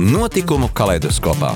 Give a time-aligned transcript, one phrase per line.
[0.00, 1.50] Notikumu kaleidoskopā.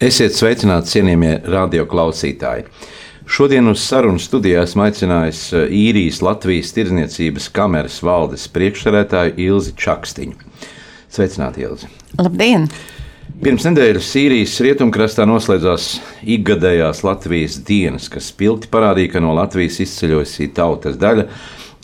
[0.00, 2.64] Esiet sveicināti, cienījamie radioklausītāji!
[3.28, 10.40] Šodien uz sarunu studijā esmu aicinājis eh, īrijas Latvijas Tirzniecības kameras valdes priekšsēdētāju Ilzi Čakstiņu.
[11.12, 11.92] Sveicināti, Ilzi!
[12.16, 12.64] Labdien!
[13.44, 20.48] Pirms nedēļas Sīrijas rietumkrastā noslēdzās ikgadējās Latvijas dienas, kas spilgti parādīja, ka no Latvijas izceļojusī
[20.56, 21.28] tautas daļa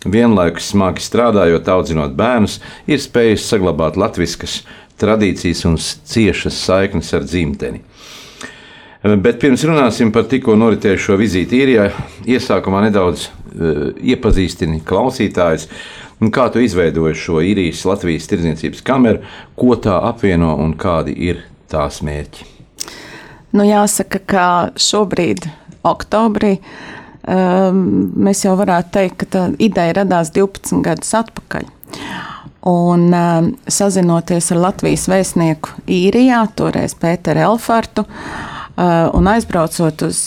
[0.05, 4.63] vienlaikus smagi strādājot, audzinot bērnus, ir spējusi saglabāt latviskas
[5.01, 7.83] tradīcijas un ciešas saiknes ar dzimteni.
[9.05, 11.91] Bet pirms runāsim par tikko noritējušo vizīti īrijā,
[12.25, 15.69] iesākumā nedaudz uh, iepazīstini klausītājus.
[16.33, 19.21] Kā tu izveidoji šo īrijas Latvijas tirdzniecības kameru,
[19.61, 22.49] ko tā apvieno un kādi ir tās mērķi?
[23.53, 24.47] Nu, jāsaka, ka
[24.81, 25.51] šobrīd,
[25.85, 31.69] oktobrī, um, mēs jau varētu teikt, ka tā ideja radās 12 gadus atpakaļ.
[32.69, 40.25] Un um, sazinoties ar Latvijas vēstnieku īrijā, toreiz Pēteru Elfartu, uh, Uh, un aizbraucot uz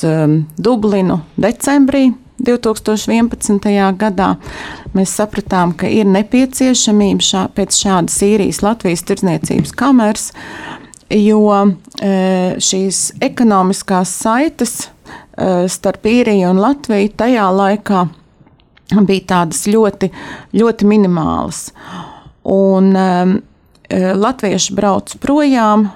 [0.56, 3.66] Dublinu decembrī 2011.
[4.00, 4.28] gadā,
[4.95, 10.30] mēs sapratām, ka ir nepieciešamība šā, pēc šādas Sīrijas Latvijas tirdzniecības kameras,
[11.12, 11.44] jo
[12.70, 14.78] šīs ekonomiskās saites
[15.72, 18.05] starp īriju un Latviju tajā laikā
[19.08, 20.11] bija tādas ļoti,
[20.58, 21.67] ļoti minimālas.
[22.47, 23.38] Un um,
[23.91, 25.88] latvieši brauc projām,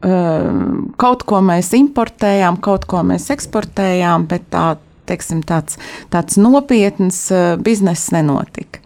[0.00, 4.76] kaut ko mēs importējām, kaut ko mēs eksportējām, bet tā,
[5.10, 5.76] teiksim, tāds,
[6.12, 7.26] tāds nopietns
[7.64, 8.80] bizness nenotika.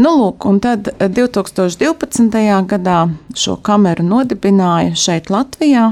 [0.00, 2.32] Nu, lūk, un tad 2012.
[2.70, 2.98] gadā
[3.36, 5.90] šo kameru nodibināja šeit Latvijā.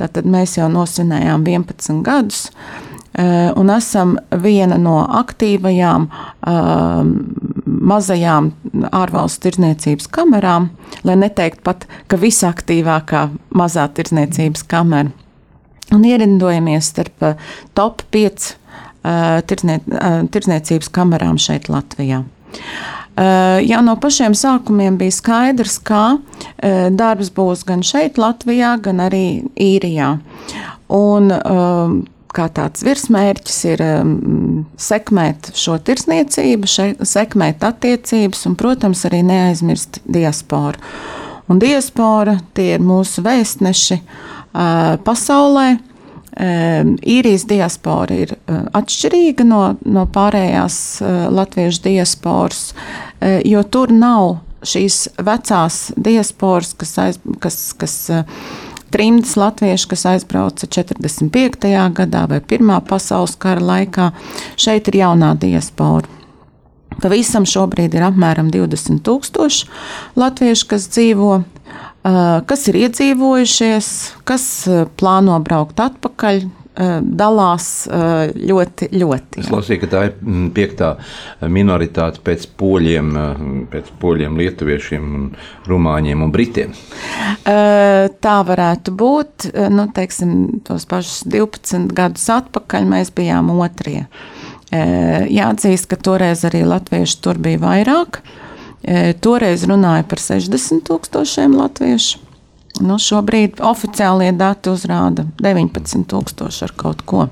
[0.00, 2.46] Tātad mēs jau nosvinējām 11 gadus.
[3.14, 7.12] Eh, un esam viena no aktīvajām um,
[7.92, 8.48] mazajām
[8.90, 10.70] ārvalstu tirdzniecības kamerām,
[11.06, 15.12] lai neteikt pat, ka visaktīvākā mazā tirdzniecības kamera.
[15.94, 22.24] Un ierindojamies starp eh, top 5 uh, tirdznie, uh, tirdzniecības kamerām šeit Latvijā.
[22.24, 29.04] Uh, jau no pašiem sākumiem bija skaidrs, ka uh, darbs būs gan šeit, Latvijā, gan
[29.04, 30.16] arī Īrijā.
[30.94, 31.94] Un, uh,
[32.34, 40.02] kā tāds virsmērķis ir um, sekmēt šo tirsniecību, še, sekmēt attiecības un, protams, arī neaizmirst
[40.04, 40.80] diasporu.
[41.50, 45.74] Un diaspora tie ir mūsu vēstneši uh, pasaulē.
[46.34, 53.92] Um, īrijas diaspora ir uh, atšķirīga no, no pārējās uh, latviešu diasporas, uh, jo tur
[53.92, 58.24] nav šīs vecās diasporas, kas, aiz, kas, kas uh,
[58.94, 61.70] trimdas latvieši, kas aizbrauca 45.
[61.98, 64.12] gadā vai Pirmā pasaules kara laikā.
[64.60, 66.06] Šeit ir jaunā diaspora.
[67.02, 69.66] Pavisam šobrīd ir apmēram 20 tūkstoši
[70.14, 71.32] latviešu, kas dzīvo,
[72.46, 73.88] kas ir iedzīvojušies,
[74.30, 74.44] kas
[75.00, 79.42] plāno braukt atpakaļ Eh, dalās eh, ļoti, ļoti.
[79.44, 80.90] Es lasīju, ka tā ir mm, piektā
[81.46, 85.12] minoritāte pēc poļiem, eh, pēc poļiem, lietuviešiem,
[85.70, 86.74] rumāņiem un britiem.
[87.44, 89.48] Tā varētu būt.
[89.72, 94.06] Nu, teiksim, tos pašus 12 gadus atpakaļ mēs bijām otrie.
[94.72, 98.22] Jāatzīst, ka toreiz arī latvieši tur bija vairāk.
[99.24, 102.23] Toreiz runāja par 60 tūkstošiem latviešu.
[102.82, 107.28] Nu, šobrīd oficiālie dati uzrāda 19,000 ar kaut ko.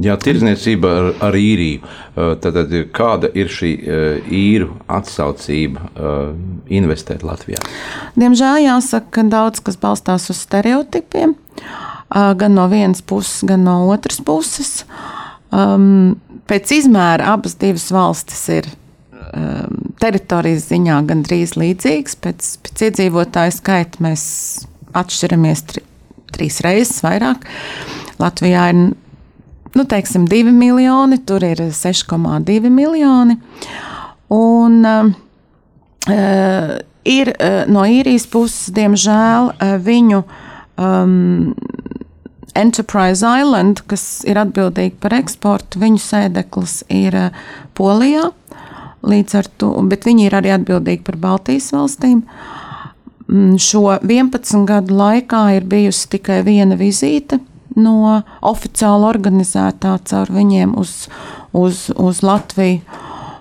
[0.00, 1.82] Jā, tirdzniecība ar, ar īriju.
[2.14, 3.72] Tad, tad kāda ir šī
[4.32, 5.90] īru atsaucība
[6.72, 7.60] investēt Latvijā?
[8.16, 11.34] Diemžēl jāsaka, ka daudz kas balstās uz stereotipiem,
[12.08, 14.84] gan no vienas puses, gan no otras puses.
[15.50, 18.70] Pēc izmēra abas divas valstis ir
[20.00, 22.16] teritorijas ziņā gandrīz līdzīgas.
[22.24, 24.24] Pēc, pēc iedzīvotāju skaita mēs
[24.96, 25.84] atšķiramies tri,
[26.34, 27.46] trīs reizes vairāk.
[28.20, 28.80] Latvijā ir
[29.74, 33.38] nu, teiksim, 2 miljoni, tur ir 6,2 miljoni.
[34.30, 35.12] Un, uh,
[37.04, 40.22] ir uh, no īrijas puses, diemžēl, uh, viņu
[40.78, 41.54] um,
[42.58, 47.42] Enterprise Island, kas ir atbildīga par eksportu, viņu sēdeklis ir uh,
[47.78, 48.30] Polijā.
[49.00, 52.24] Līdz ar to, bet viņi ir arī atbildīgi par Baltijas valstīm.
[53.30, 57.40] Mm, šo 11 gadu laikā ir bijusi tikai viena vizīte
[57.78, 61.06] no oficiāli organizētā caur viņiem uz,
[61.56, 62.82] uz, uz Latviju.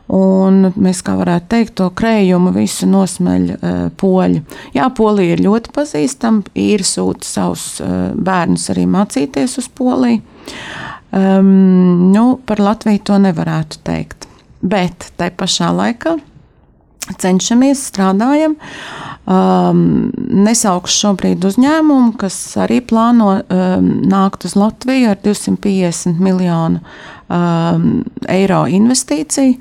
[0.10, 4.40] Un mēs, kā varētu teikt, to krējumu visu nosmeļ uh, poļi.
[4.74, 6.50] Jā, Polija ir ļoti pazīstama.
[6.58, 10.24] Ir sūta savus uh, bērnus arī mācīties uz Poliju.
[11.14, 14.29] Um, nu, par Latviju to nevarētu teikt.
[14.62, 16.18] Bet tai pašā laikā
[17.18, 18.56] cenšamies, strādājam.
[19.30, 28.04] Um, nesaukšu šobrīd uzņēmumu, kas arī plāno um, nākt uz Latviju ar 250 miljonu um,
[28.30, 29.60] eiro investīciju.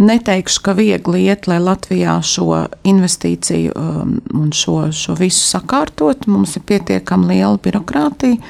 [0.00, 6.24] Neteikšu, ka viegli iet, lai Latvijā šo investīciju um, un šo, šo visu sakārtot.
[6.24, 8.40] Mums ir pietiekami liela birokrātija.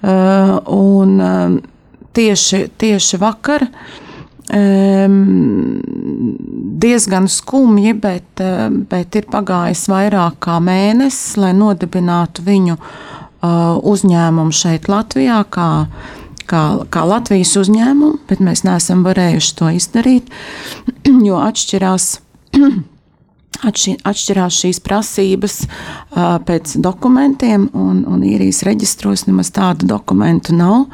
[0.00, 1.58] Uh, un, um,
[2.16, 4.09] tieši, tieši vakar uh,
[6.80, 8.42] diezgan skumji, bet,
[8.90, 12.76] bet ir pagājis vairāk kā mēnesis, lai nodibinātu viņu
[13.92, 15.86] uzņēmumu šeit Latvijā, kā,
[16.50, 20.32] kā, kā Latvijas uzņēmumu, bet mēs neesam varējuši to izdarīt,
[21.28, 22.14] jo atšķirās.
[23.66, 30.86] Atšķirās šīs prasības uh, pēc dokumentiem, un, un īrijas reģistros nemaz tādu dokumentu nav,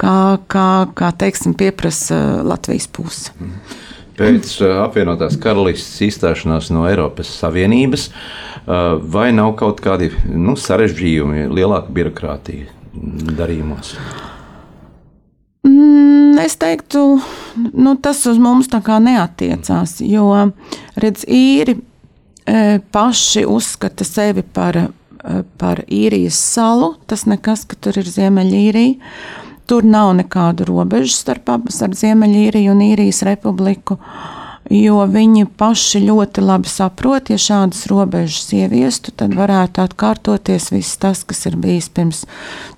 [0.00, 0.68] kā, kā,
[0.98, 3.32] kā teiksim, pieprasa Latvijas puse.
[3.38, 3.80] Mhm.
[4.12, 4.50] Pēc
[4.84, 8.10] apvienotās karalistes izstāšanās no Eiropas Savienības,
[9.14, 12.68] vai nav kaut kādi nu, sarežģījumi, lielāka birokrātija
[13.38, 13.94] darījumos?
[15.64, 17.06] Mm, es teiktu,
[17.72, 20.28] nu, tas uz mums tā kā neatiecās, jo
[21.00, 21.78] redz, īri
[22.92, 24.78] paši uzskata sevi par,
[25.58, 26.94] par īrijas salu.
[27.06, 28.94] Tas nekas, ka tur ir Ziemeļīrija.
[29.70, 33.98] Tur nav nekādu robežu starp ar Ziemeļīriju un Īrijas republiku.
[34.72, 41.24] Jo viņi paši ļoti labi saprot, ja šādas robežas ieviestu, tad varētu atkārtoties viss tas,
[41.26, 42.24] kas ir bijis pirms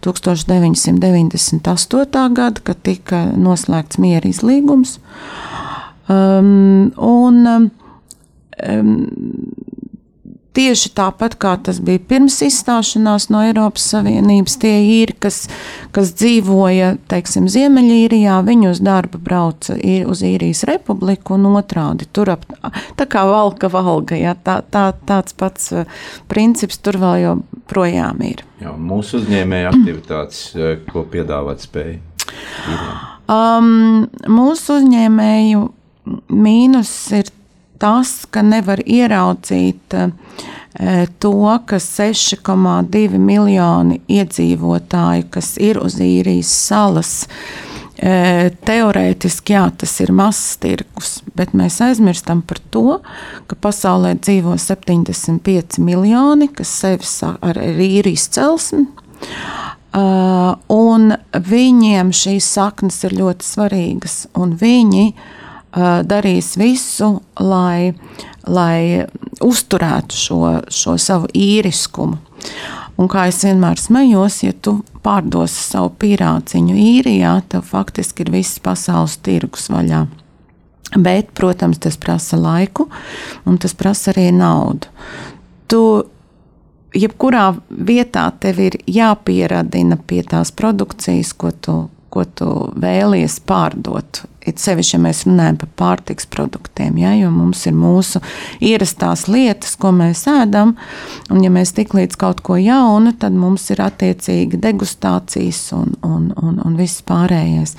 [0.05, 2.35] 1998.
[2.35, 4.99] gada, kad tika noslēgts miera izlīgums.
[6.09, 7.71] Um, un, um,
[10.55, 15.49] Tieši tāpat kā tas bija pirms izstāšanās no Eiropas Savienības, tie īri, kas,
[15.95, 22.07] kas dzīvoja teiksim, Ziemeļīrijā, viņi uz darbu brauca uz īrijas republiku un otrādi.
[22.07, 22.47] Tur ap,
[22.95, 25.91] tā kā valka valga, ja, tā, tā, tāds pats uh,
[26.31, 28.47] princips tur vēl joprojām ir.
[28.63, 31.99] Jā, mūsu uzņēmēja aktivitātes, uh, ko piedāvāt spēja?
[33.27, 35.67] Um, mūsu uzņēmēju
[36.31, 37.35] mīnus ir
[37.79, 40.09] tas, ka nevar ieraudzīt e,
[41.23, 41.37] to,
[41.67, 47.13] ka 6,2 miljoni iedzīvotāju, kas ir uz īrijas salas,
[47.99, 53.01] e, teorētiski jā, tas ir mazs tirgus, bet mēs aizmirstam par to,
[53.51, 58.87] ka pasaulē dzīvo 75 miljoni, kas sevi ar īrijas celsmi.
[59.95, 65.44] Uh, un viņiem šīs saknes ir ļoti svarīgas, un viņi uh,
[65.75, 67.95] darīs visu, lai,
[68.47, 69.05] lai
[69.43, 70.41] uzturētu šo,
[70.71, 72.19] šo savu īriskumu.
[72.95, 78.61] Un kā es vienmēr smējos, ja tu pārdosi savu pīrāciņu īrijā, tev faktiski ir viss
[78.63, 80.05] pasaules tirgus vaļā.
[80.95, 82.87] Bet, protams, tas prasa laiku,
[83.51, 84.93] un tas prasa arī naudu.
[85.67, 85.81] Tu
[86.95, 91.77] jebkurā vietā tev ir jāpieradina pie tās produkcijas, ko tu,
[92.15, 94.23] ko tu vēlies pārdot.
[94.45, 98.21] It sevišķi, ja mēs runājam par pārtiks produktiem, ja, jo mums ir mūsu
[98.65, 100.75] ierastās lietas, ko mēs ēdam,
[101.33, 106.29] un ja mēs tik līdz kaut ko jaunu, tad mums ir attiecīgi degustācijas un, un,
[106.37, 107.77] un, un viss pārējais.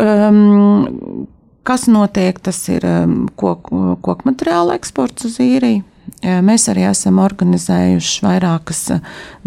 [0.00, 1.26] Um,
[1.66, 5.84] kas notiek, tas ir um, koku, koku materiāla eksports uz īriju.
[6.20, 8.82] Mēs arī esam organizējuši vairākas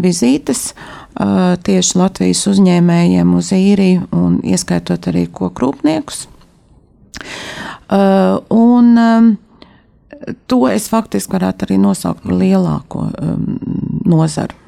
[0.02, 0.72] vizītes
[1.14, 6.26] tieši Latvijas uzņēmējiem uz īriju, un ieskaitot arī kokrūpniekus.
[8.50, 8.90] Un
[10.50, 13.06] to es faktiski varētu arī nosaukt par lielāko
[14.10, 14.58] nozaru.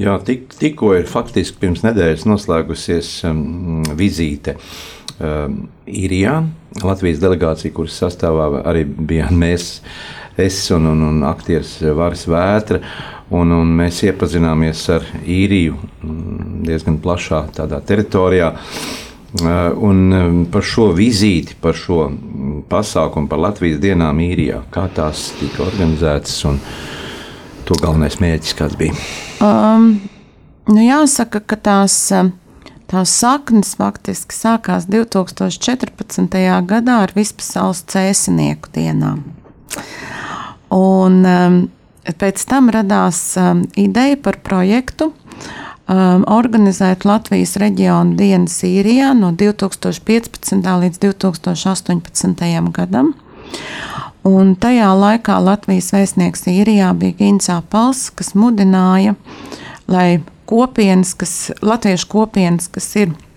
[0.00, 6.40] Jā, tik, tikko ir faktiski pirms nedēļas noslēgusies um, vizīte um, Īrijā.
[6.80, 9.80] Latvijas delegācija, kuras sastāvā arī bijām mēs,
[10.36, 12.82] es un, un, un aktieris Vāris Vētra.
[13.30, 17.44] Un, un mēs iepazināmies ar īriju mm, diezgan plašā
[17.86, 18.50] teritorijā.
[18.50, 22.08] Uh, un um, par šo vizīti, par šo
[22.70, 26.58] pasākumu, par Latvijas dienām īrijā, kā tās tika organizētas un
[27.68, 28.96] to galvenais mērķis kāds bija?
[29.38, 30.00] Um,
[30.66, 32.00] nu jāsaka, ka tās,
[32.90, 36.40] tās saknes faktiski sākās 2014.
[36.66, 39.22] gadā ar Vispasaules cēsinieku dienām.
[40.74, 41.56] Un um,
[42.20, 50.60] pēc tam radās um, ideja par projektu, um, organizēt Latvijas reģionu dienu Sīrijā no 2015.
[50.84, 52.70] līdz 2018.
[52.76, 53.14] gadam.
[54.26, 59.16] Un tajā laikā Latvijas vēstnieks Īrijā bija Gins Apels, kas mudināja,
[59.88, 61.34] lai kopienas, kas,
[61.64, 63.29] latviešu kopienas, kas ir uh,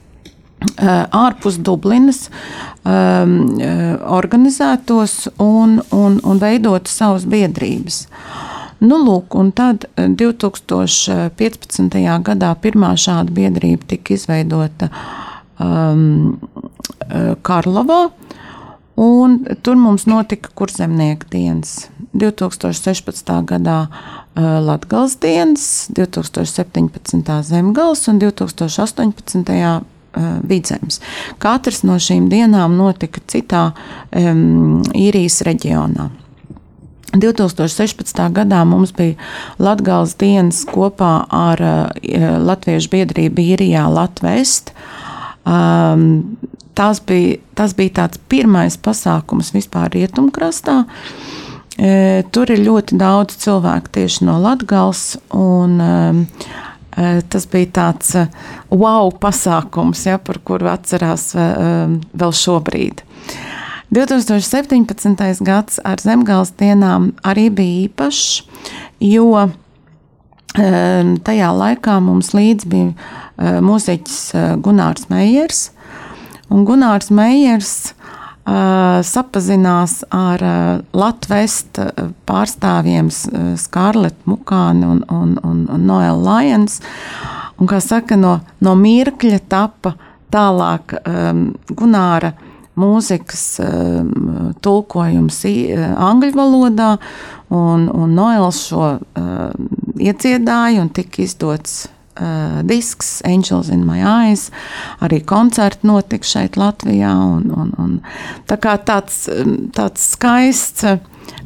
[0.77, 2.29] ārpus Dublinas,
[2.83, 3.59] um,
[4.17, 8.07] organizētos un, un, un veidotu savas biedrības.
[8.83, 11.99] Nu, lūk, un tad 2015.
[12.27, 14.89] gadā pirmā šāda biedrība tika izveidota
[15.59, 16.39] um,
[17.47, 18.01] Karlovā.
[18.99, 21.87] Un tur mums notika kurzemnieku dienas.
[22.13, 23.31] 2016.
[23.49, 23.87] gadā
[24.35, 27.41] Latvijas dienas, 2017.
[27.47, 29.83] zemgals un 2018.
[30.13, 30.99] Uh, vidzemes.
[31.41, 33.63] Katrs no šīm dienām notika citā
[34.13, 36.11] um, īrijas reģionā.
[37.17, 38.21] 2016.
[38.35, 39.15] gadā mums bija
[39.57, 44.59] Latvijas dienas kopā ar uh, Latviešu biedrību Īrijā Latvijas.
[45.49, 46.37] Um,
[46.77, 50.83] tas bija, tas bija tāds pirmais pasākums vispār rietumkrastā.
[51.73, 55.15] E, tur ir ļoti daudz cilvēku tieši no Latvijas.
[56.97, 58.27] Un, e, tas bija tāds e,
[58.69, 61.47] wow pasākums, ja, par kuru atcerās e,
[62.13, 63.03] vēl šobrīd.
[63.93, 65.43] 2017.
[65.45, 68.41] gads ar zemgāles dienām arī bija īpašs,
[69.05, 69.49] jo
[70.53, 74.17] tajā laikā mums līdzi bija mūziķis
[74.65, 75.71] Gunārs Meijers,
[76.53, 77.93] Un Gunārs Meijers
[78.43, 80.41] sapazinās ar
[80.91, 81.61] Latvijas
[82.27, 83.11] pārstāvjiem
[83.59, 86.81] Skarletu Mukāni un, un, un, un Noelu Lions.
[87.55, 89.93] Un, kā saka, no, no mirkļa tapa
[90.33, 92.33] tālāk um, Gunāra
[92.79, 96.91] mūzikas um, tulkojums angļu valodā,
[97.53, 99.67] un, un Noels šo um,
[100.01, 101.83] iedziedāja un tika izdots
[102.19, 104.49] uh, disks, Angels in My Eyes.
[105.03, 107.13] Arī koncerti notika šeit, Latvijā.
[107.13, 107.95] Un, un, un
[108.49, 110.85] tā kā tāds, um, tāds skaists,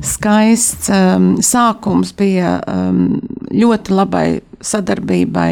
[0.03, 3.19] skaists um, sākums bija um,
[3.53, 4.27] ļoti labai
[4.63, 5.51] sadarbībai.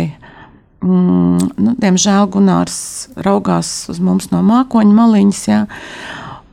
[0.86, 5.46] Mm, nu, diemžēl Gunārs raugās uz mums no mākoņa maliņas.
[5.50, 5.64] Jā.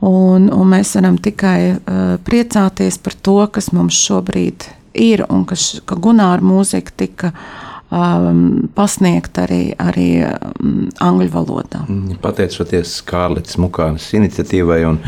[0.03, 4.65] Un, un mēs varam tikai uh, priecāties par to, kas mums šobrīd
[4.99, 5.55] ir, un ka,
[5.87, 11.83] ka Gunāra mūzika tika uh, um, pasniegt arī, arī um, angļu valodā.
[11.87, 14.99] Mm, pateicoties Kārlis Mukānas iniciatīvai un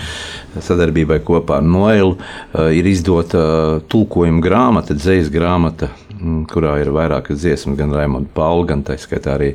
[0.64, 6.94] sadarbībai kopā ar Noilu, uh, ir izdota uh, tulkojuma grāmata, dzīslas grāmata mm, kurā ir
[6.96, 9.54] vairākas dziesmas, gan Raimonda Paula, gan tā skaitā arī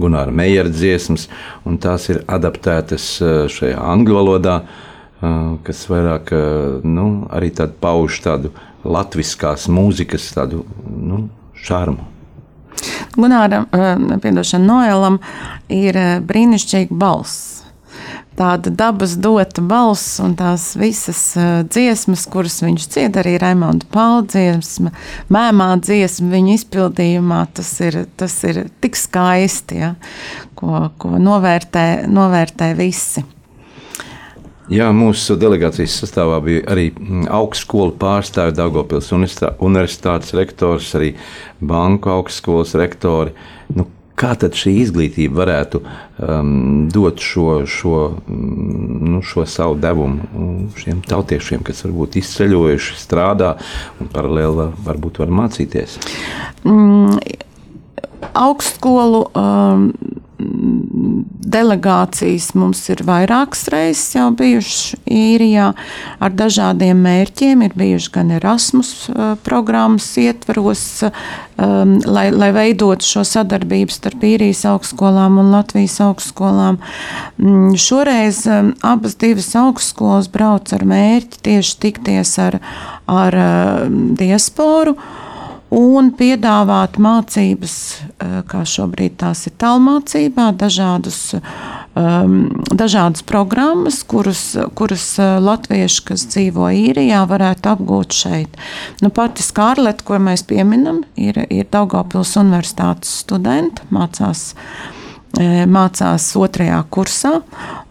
[0.00, 1.28] Gunāra Meijera dziesmas,
[1.82, 4.62] tās ir adaptētas uh, šajā angļu valodā,
[5.62, 6.32] kas vairāk
[6.82, 8.50] nu, arī pauž tādu
[8.82, 12.11] latviskās mūzikas tādu nu, šarmu.
[13.16, 15.18] Gunāram, eh, piedošana Noelam,
[15.68, 17.62] ir eh, brīnišķīga balss.
[18.32, 24.22] Tāda dabas dota balss un tās visas uh, dziesmas, kuras viņš dzied, arī Raimonda Paula
[24.24, 24.94] dziesma,
[25.28, 29.92] mēmā dziesma viņa izpildījumā, tas ir, tas ir tik skaisti, ja,
[30.56, 33.26] ko, ko novērtē, novērtē visi.
[34.72, 41.10] Jā, mūsu delegācijas sastāvā bija arī mm, augstskolu pārstāvji, Dārgopils universitātes rektors, arī
[41.60, 43.34] banku augstskolas rektori.
[43.76, 43.84] Nu,
[44.16, 51.04] kā tad šī izglītība varētu um, dot šo, šo, mm, nu, šo savu devumu šiem
[51.04, 53.54] tautiešiem, kas varbūt izceļojuši, strādā
[54.00, 56.00] un paralēli var, varbūt var mācīties?
[56.64, 57.20] Mm,
[58.46, 59.26] augstskolu.
[59.36, 59.90] Um,
[61.52, 65.72] delegācijas mums ir vairākas reizes jau bijušas īrijā
[66.22, 67.64] ar dažādiem mērķiem.
[67.66, 74.64] Ir bijuši gan Erasmus uh, programmas ietvaros, um, lai, lai veidotu šo sadarbību starp īrijas
[74.70, 76.80] augstskolām un Latvijas augstskolām.
[77.38, 82.60] Mm, šoreiz um, abas divas augstskolas brauc ar mērķi tieši tikties ar,
[83.10, 84.96] ar uh, diasporu
[85.72, 87.74] un piedāvāt mācības,
[88.20, 91.34] eh, kā šobrīd tās ir tālmācībā, dažādus,
[91.96, 98.60] um, dažādas programmas, kuras, kuras eh, latvieši, kas dzīvo īrijā, varētu apgūt šeit.
[99.00, 104.52] Nu, pati Skārleta, ko mēs pieminam, ir, ir Daugavpils universitātes studenta, mācās
[105.40, 107.38] eh, mācās otrajā kursā.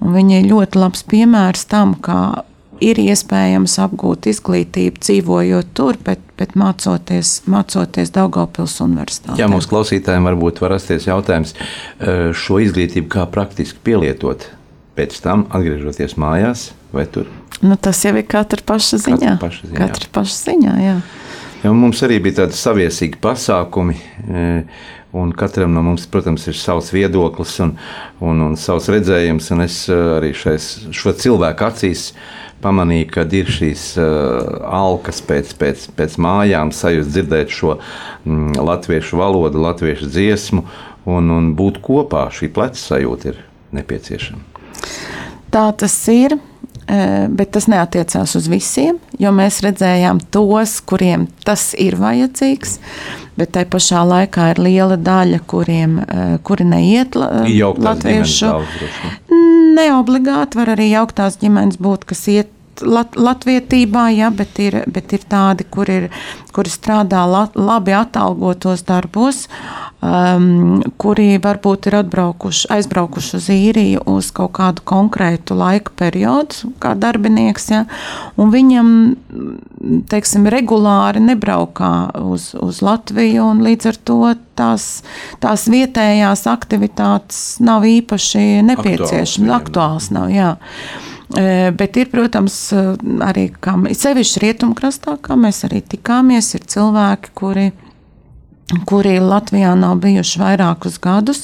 [0.01, 2.43] Viņa ir ļoti labs piemērs tam, kā
[2.81, 9.39] ir iespējams apgūt izglītību, dzīvojot tur, bet, bet mācoties, mācoties Daugopils universitātē.
[9.41, 11.53] Jā, mūsu klausītājiem varbūt var rasties jautājums,
[12.01, 14.49] šo izglītību kā praktiski pielietot
[14.97, 17.29] pēc tam, atgriežoties mājās vai tur?
[17.61, 19.35] Nu, tas jau ir katra paša ziņā.
[19.35, 19.77] Katra paša ziņā.
[19.77, 20.95] Katra paša ziņā jā.
[21.61, 23.99] Ja mums arī bija tādi saviesīgi pasākumi,
[25.13, 27.75] un katram no mums, protams, ir savs viedoklis un,
[28.23, 29.51] un, un savs redzējums.
[29.53, 32.07] Un es arī šais, šo cilvēku acīs
[32.63, 39.19] pamanīju, ka ir šīs uh, alkas pēc, pēc, pēc mājām, sajūta dzirdēt šo mm, latviešu
[39.19, 40.63] valodu, latviešu dziesmu
[41.09, 42.27] un, un būt kopā.
[42.33, 43.43] Šī pleca sajūta ir
[43.75, 44.47] nepieciešama.
[45.51, 46.39] Tā tas ir.
[47.31, 52.73] Bet tas neatiecās uz visiem, jo mēs redzējām tos, kuriem tas ir vajadzīgs.
[53.37, 55.99] Bet tai pašā laikā ir liela daļa, kuriem
[56.43, 58.49] kuri neiet latviešu.
[59.71, 62.49] Neobligāti var arī jauktās ģimenes būt, kas iet
[62.81, 66.07] lat, latvietībā, ja, bet, ir, bet ir tādi, kur ir,
[66.55, 69.45] kuri strādā lat, labi atalgotos darbos,
[70.01, 76.93] um, kuri varbūt ir atbraukuši, aizbraukuši uz īriju uz kaut kādu konkrētu laika periodu, kā
[76.99, 77.83] darbinieks, ja,
[78.41, 78.91] un viņam,
[80.11, 84.19] teiksim, regulāri nebraukā uz, uz Latviju, un līdz ar to
[84.59, 84.89] tās,
[85.43, 90.55] tās vietējās aktivitātes nav īpaši nepieciešamas, aktuāls nav, jā.
[91.31, 92.55] Bet ir, protams,
[93.23, 93.45] arī
[93.95, 97.69] sevišķi rietumkrastā, kā mēs arī tikāmies, ir cilvēki, kuri
[98.85, 101.41] kuri Latvijā nav bijuši vairākus gadus,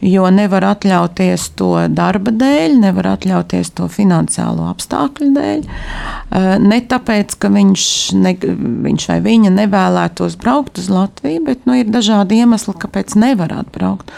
[0.00, 5.62] jo nevar atļauties to darba dēļ, nevar atļauties to finansiālo apstākļu dēļ.
[6.66, 7.86] Ne tāpēc, ka viņš,
[8.18, 8.34] ne,
[8.88, 14.10] viņš vai viņa nevēlētos braukt uz Latviju, bet nu, ir dažādi iemesli, kāpēc nevar atbraukt.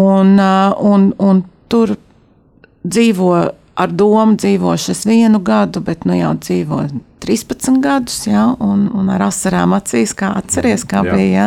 [0.00, 1.96] Un, un, un tur
[2.84, 3.34] dzīvo
[3.74, 9.08] ar domu dzīvošu es vienu gadu, bet nu jau dzīvoju 13 gadus, ja, un, un
[9.14, 11.14] ar asarām acīs, kā atceries, kā jā.
[11.14, 11.32] bija.
[11.34, 11.46] Ja,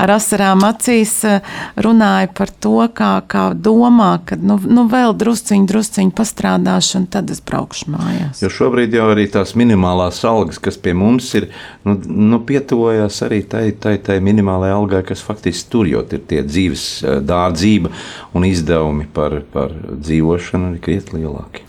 [0.00, 1.42] ar asarām acīs eh,
[1.82, 7.32] runāja par to, kā, kā domā, ka nu, nu vēl drusciņi, drusciņi pastrādāšu, un tad
[7.34, 8.44] es braukšu mājās.
[8.44, 11.50] Jo šobrīd jau arī tās minimālās algas, kas pie mums ir,
[11.86, 16.42] nu, nu pietuvojās arī tai, tai, tai minimālajai algai, kas faktiski tur jau ir tie
[16.46, 17.92] dzīves eh, dārdzība
[18.36, 21.66] un izdevumi par, par dzīvošanu ir krietni lielāki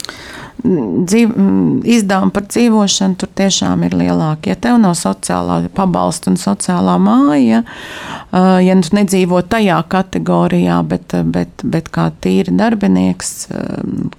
[0.64, 1.34] dzīv,
[1.88, 4.52] izdevumi par dzīvošanu tur tiešām ir lielāki.
[4.52, 7.64] Ja tev nav sociālā pabalsta un sociālā māja,
[8.66, 13.34] ja tu nedzīvo tajā kategorijā, bet, bet, bet kā tīri darbinieks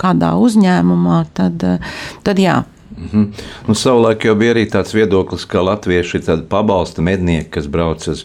[0.01, 1.65] kādā uzņēmumā, tad,
[2.27, 2.63] tad jā.
[2.99, 3.27] Mm -hmm.
[3.67, 8.09] nu, savulaik jau bija arī tāds viedoklis, ka latvieši ir tādi pabalsta mednieki, kas brauc
[8.09, 8.25] uz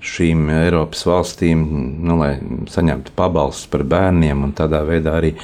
[0.00, 1.64] šīm Eiropas valstīm,
[2.04, 2.38] nu, lai
[2.70, 5.34] saņemtu pabalstus par bērniem un tādā veidā arī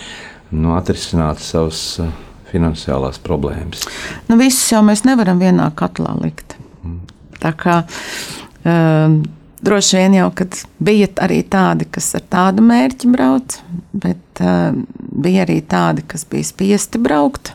[0.51, 2.11] nu, atrisināt savas uh,
[2.51, 3.87] finansiālās problēmas.
[4.29, 6.57] Nu, visus jau mēs nevaram vienā katlā likt.
[6.85, 7.01] Mm.
[7.41, 7.77] Tā kā
[8.65, 9.21] um,
[9.67, 13.59] droši vien jau, kad bija arī tādi, kas ar tādu mērķi brauc,
[13.93, 14.71] bet uh,
[15.11, 17.53] bija arī tādi, kas bija spiesti braukt,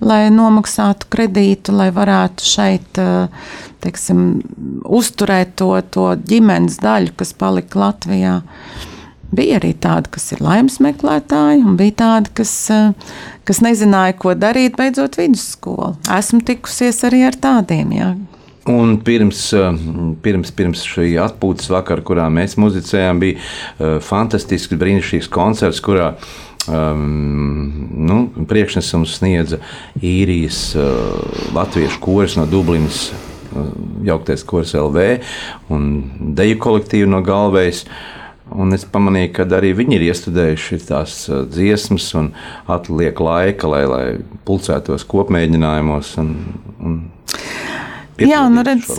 [0.00, 3.50] lai nomaksātu kredītu, lai varētu šeit uh,
[3.80, 4.40] teiksim,
[4.84, 8.40] uzturēt to, to ģimenes daļu, kas palika Latvijā.
[8.40, 8.88] Uh,
[9.30, 12.90] Bija arī tādi, kas ir laimes meklētāji, un bija tādi, kas, eh,
[13.46, 15.94] kas nezināja, ko darīt, beidzot vidusskolu.
[16.18, 17.94] Esmu tikusies arī ar tādiem.
[17.94, 18.10] Jā.
[18.66, 19.78] Un pirms, eh,
[20.22, 26.16] pirms, pirms šī atpūtas vakara, kurā mēs muzicējām, bija uh, fantastisks, brīnišķīgs koncerts, kurā
[26.68, 29.62] um, nu, priekšnesums sniedza
[30.02, 33.12] īrijas uh, latviešu koris no Dublinas,
[34.06, 35.20] jauktais koris LV
[35.74, 35.88] un
[36.38, 37.86] deju kolektīvu no Galvējas.
[38.50, 42.32] Un es pamanīju, ka arī viņi ir iestudējuši tās uh, dziesmas, un
[42.70, 44.04] atliek laika, lai, lai
[44.48, 46.16] pulcētos kopmēģinājumos.
[46.22, 46.34] Un,
[46.80, 46.98] un
[48.20, 48.90] Jā, nu redz,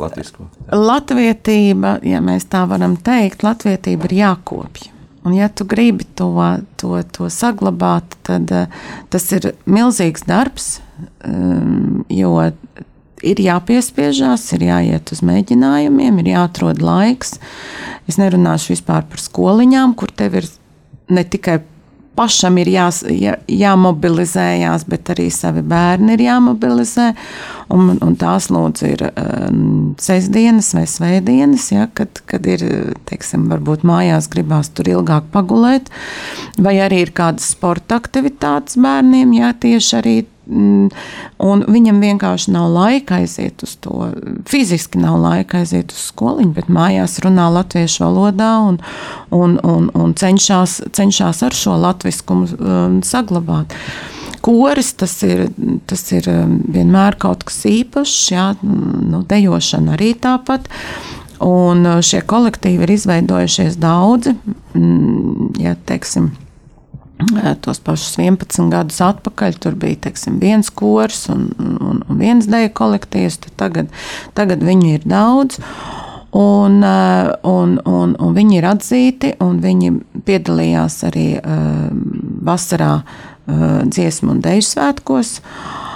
[0.72, 4.90] latvietība, ja mēs tā varam teikt, latvietība ir jākopja.
[5.22, 6.32] Un, ja tu gribi to,
[6.82, 8.80] to, to saglabāt, tad uh,
[9.14, 10.80] tas ir milzīgs darbs,
[11.28, 12.34] um, jo
[13.26, 17.38] ir jāpiespiežās, ir jāiet uz mēģinājumiem, ir jāatrod laiks.
[18.10, 20.50] Es nerunāšu vispār par skoliņām, kur tev ir
[21.12, 21.60] ne tikai
[22.18, 27.12] pašam ir jā, jā, jāmobilizējās, bet arī savi bērni ir jāmobilizē.
[27.72, 32.66] Un, un tās lūdzu ir um, sestdienas vai svētdienas, ja, kad, kad ir,
[33.08, 35.88] teiksim, varbūt mājās gribās tur ilgāk pagulēt,
[36.60, 40.18] vai arī ir kādas sporta aktivitātes bērniem, ja tieši arī
[40.52, 40.90] Mm,
[41.46, 44.10] un viņam vienkārši nav laika aiziet uz to.
[44.50, 48.80] Fiziski nav laika aiziet uz skoliņu, bet mājās runā latviešu valodā un,
[49.30, 53.78] un, un, un cenšas, cenšas ar šo latviskumu um, saglabāt.
[54.44, 55.48] Koris tas ir,
[55.90, 56.28] tas ir
[56.74, 60.70] vienmēr kaut kas īpašs, jā, nu, dejošana arī tāpat.
[61.42, 64.36] Un šie kolektīvi ir izveidojušies daudzi.
[65.62, 66.30] Ja, teiksim,
[67.66, 72.70] tos pašus 11 gadus atpakaļ tur bija teiksim, viens kurs un, un, un viens deju
[72.78, 73.42] kolektīvs.
[73.58, 73.90] Tagad,
[74.38, 75.60] tagad viņu ir daudz.
[76.32, 79.90] Un, un, un, un viņi ir atzīti, un viņi
[80.24, 81.90] piedalījās arī uh,
[82.48, 85.40] vasarā uh, dziesmu un deju svētkos.
[85.42, 85.92] Uh,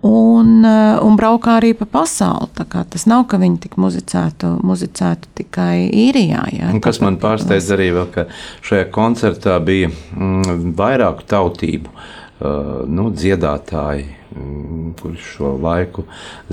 [0.00, 2.48] un, eh, un braukā arī pa pasauli.
[2.70, 6.44] Tas nav, ka viņi tik muzicētu, muzicētu tikai īrijā.
[6.56, 8.26] Jā, un kas man pārsteidz arī vēl, ka
[8.66, 14.08] šajā koncertā bija mm, vairāku tautību uh, nu, dziedātāji.
[14.30, 16.04] Mm, kurš šo laiku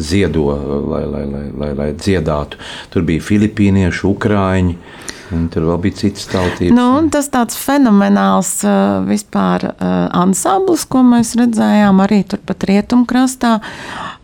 [0.02, 0.48] ziedo,
[0.90, 2.58] lai, lai, lai, lai, lai dziedātu.
[2.90, 6.72] Tur bija filipīnieši, ukrāņi, uh, Un tur vēl bija citas tautības.
[6.76, 13.58] Nu, tas tāds fenomenāls uh, vispār uh, ansamblis, ko mēs redzējām arī turpat rietumkrastā.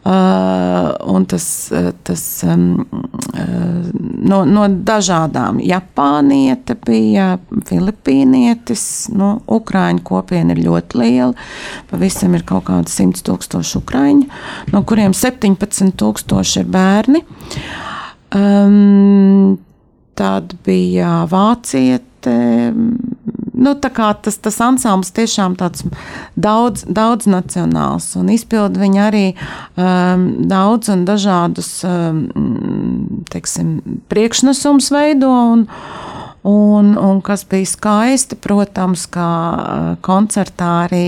[0.04, 2.64] Uh, tas, uh, tas um,
[4.24, 7.28] no, no dažādām Japānieta bija,
[7.68, 8.86] Filipīnietis,
[9.16, 11.48] nu, Ukrāņu kopiena ir ļoti liela.
[11.92, 14.28] Pavisam ir kaut kādi 100 tūkstoši ukrāņu,
[14.72, 17.24] no kuriem 17 tūkstoši ir bērni.
[18.34, 19.33] Um,
[20.16, 22.36] tad bija vāciete.
[23.54, 25.86] Nu, tas, tas ansamblis tiešām tāds
[26.36, 32.26] daudz, daudz nacionāls un izpilda viņa arī um, daudz un dažādus um,
[33.32, 33.78] teiksim,
[34.12, 35.32] priekšnesumus veido.
[35.54, 35.66] Un,
[36.44, 39.30] un, un kas bija skaisti, protams, kā
[40.04, 41.06] koncertā arī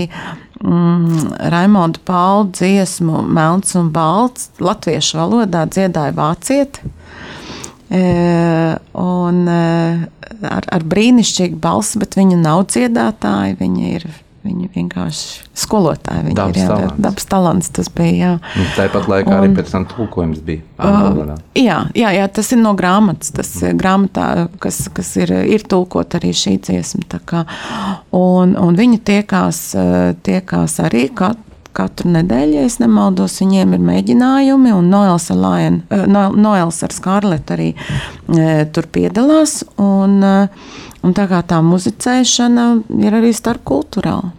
[0.62, 6.92] mm, Raimonda Paula dziesmu Melns un Balts latviešu valodā dziedāja vācieti.
[7.86, 13.58] Un ar, ar brīnišķīgu balsi, bet viņa nav dziedātāja.
[13.60, 14.08] Viņa ir
[14.46, 16.22] Viņa vienkārši skolotāja.
[16.26, 17.00] Viņa dabas ir talants.
[17.02, 17.70] dabas talants.
[17.74, 18.16] Tas bija.
[18.16, 18.32] Jā.
[18.60, 20.62] Un tāpat laikā un, arī pēc tam tulkojums bija.
[20.78, 23.32] Uh, jā, jā, jā, tas ir no grāmatas.
[23.34, 23.80] Tas mm.
[23.80, 24.26] grāmatā,
[24.62, 27.20] kas, kas ir, ir tulkot arī šī dziesma.
[27.26, 27.42] Kā,
[28.14, 29.62] un, un viņi tiekās,
[30.26, 31.45] tiekās arī katru
[31.76, 37.56] katru nedēļu, ja nemaldos, viņiem ir mēģinājumi, un Noels ar, Lion, eh, Noels ar Skarletu
[37.56, 39.60] arī e, tur piedalās.
[39.82, 40.48] Un, eh,
[41.02, 42.66] un tā kā tā muzicēšana
[43.04, 44.32] ir arī starpkulturāla.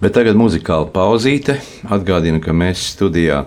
[0.00, 1.56] Bet tagad muzikāla pauzīte.
[1.88, 3.46] Atgādinu, ka mēs studijā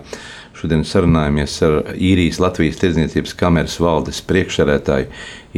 [0.60, 5.08] šodien sarunājamies ar īrijas Latvijas tirdzniecības kameras valdes priekšsēdētāju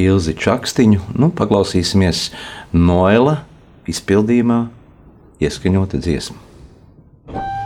[0.04, 1.00] Ilzi Čakstiņu.
[1.16, 2.28] Nu, paklausīsimies
[2.76, 3.40] Noela
[3.90, 4.60] izpildījumā
[5.42, 7.61] ieskaņota dziesma.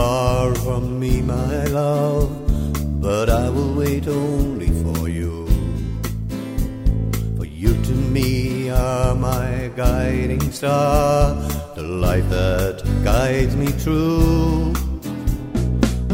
[0.00, 2.30] far from me, my love,
[3.02, 5.34] but I will wait only for you.
[7.36, 11.34] For you to me are my guiding star,
[11.74, 14.72] the light that guides me through.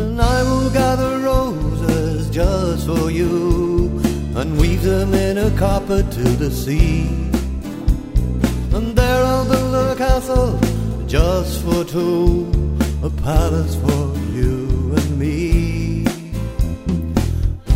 [0.01, 3.31] And I will gather roses just for you
[4.39, 7.07] and weave them in a copper to the sea.
[8.77, 10.59] And there I'll build a castle
[11.07, 12.66] just for two
[13.07, 16.05] a palace for you and me.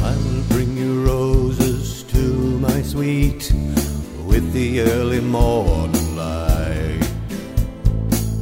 [0.03, 2.19] I will bring you roses to
[2.59, 3.53] my sweet
[4.27, 7.07] with the early morning light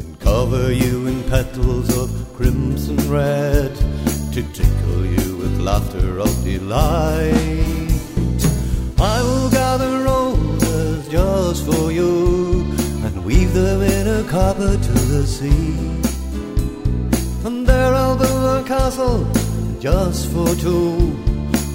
[0.01, 3.74] and cover you in petals of crimson red
[4.33, 7.92] to tickle you with laughter of delight.
[8.98, 12.64] I will gather roses just for you
[13.05, 15.98] and weave them in a carpet to the sea
[18.69, 19.27] castle
[19.81, 21.17] just for two,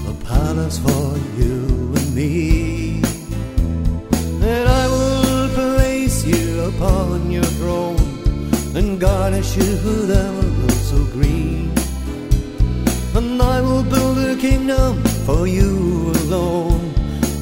[0.08, 1.66] a palace for you
[1.98, 3.02] and me.
[4.44, 7.98] That I will place you upon your throne
[8.76, 11.74] and garnish you with emeralds so green.
[13.16, 16.94] And I will build a kingdom for you alone,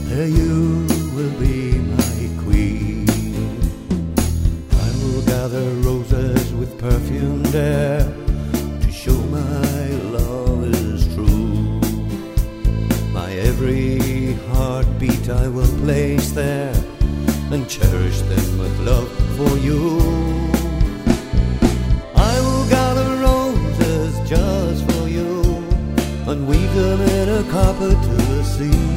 [0.06, 3.06] there you will be my queen.
[4.88, 8.21] I will gather roses with perfumed air
[10.12, 11.80] love is true.
[13.14, 16.76] My every heartbeat I will place there
[17.52, 20.00] and cherish them with love for you.
[22.16, 25.42] I will gather roses just for you
[26.30, 28.88] and weave them in a carpet to the sea.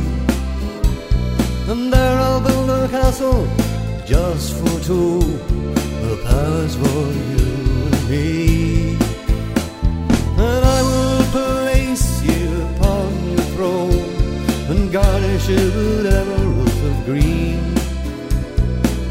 [1.70, 3.46] And there I'll build a castle
[4.04, 5.20] just for two,
[6.10, 7.00] a palace for
[7.30, 7.46] you
[7.86, 8.53] and me.
[15.48, 17.58] With ever roof of green.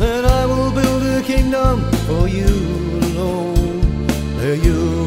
[0.01, 2.47] And I will build a kingdom for you
[3.01, 4.07] alone.
[4.37, 5.02] There you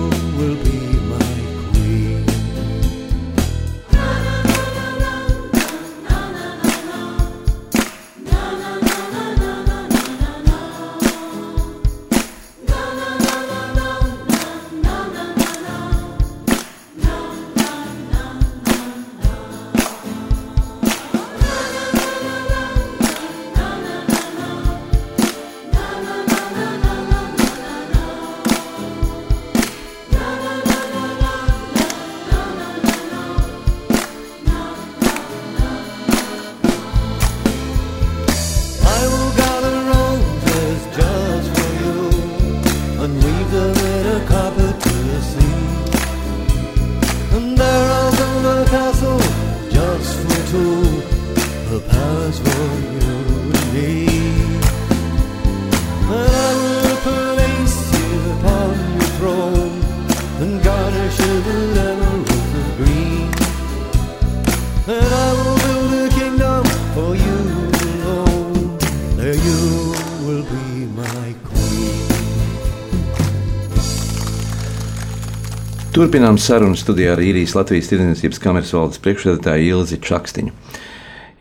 [75.96, 80.50] Turpinām sarunu studijā ar īrijas Latvijas Tirdzniecības kameras valdes priekšsēdētāju Ilzi Čakstīnu.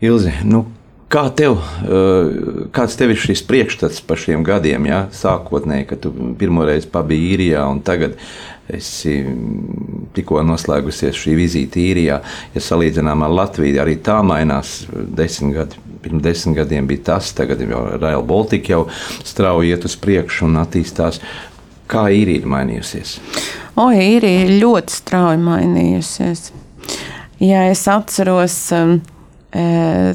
[0.00, 0.62] Ilzi, nu,
[1.12, 2.30] kā tev, eh,
[2.72, 5.02] kāds tev ir šis priekšstats par šiem gadiem, ja?
[5.12, 8.16] sākotnēji, kad tu pirmoreiz pabiji īrijā un tagad
[8.72, 12.22] esi mm, tikko noslēgusies šī vizīte īrijā.
[12.56, 15.84] Ja salīdzinām ar Latviju, arī tā mainās desmit gadi.
[16.06, 18.82] Pirms desmit gadiem bija tas, tagad jau Rail Baltica jau
[19.20, 21.20] strauji iet uz priekšu un attīstās.
[21.92, 23.18] Kā īrija ir mainījusies?
[23.76, 26.46] O, īrija ir ļoti strauji mainījusies.
[27.44, 28.94] Ja es atceros, um,
[29.52, 30.14] e,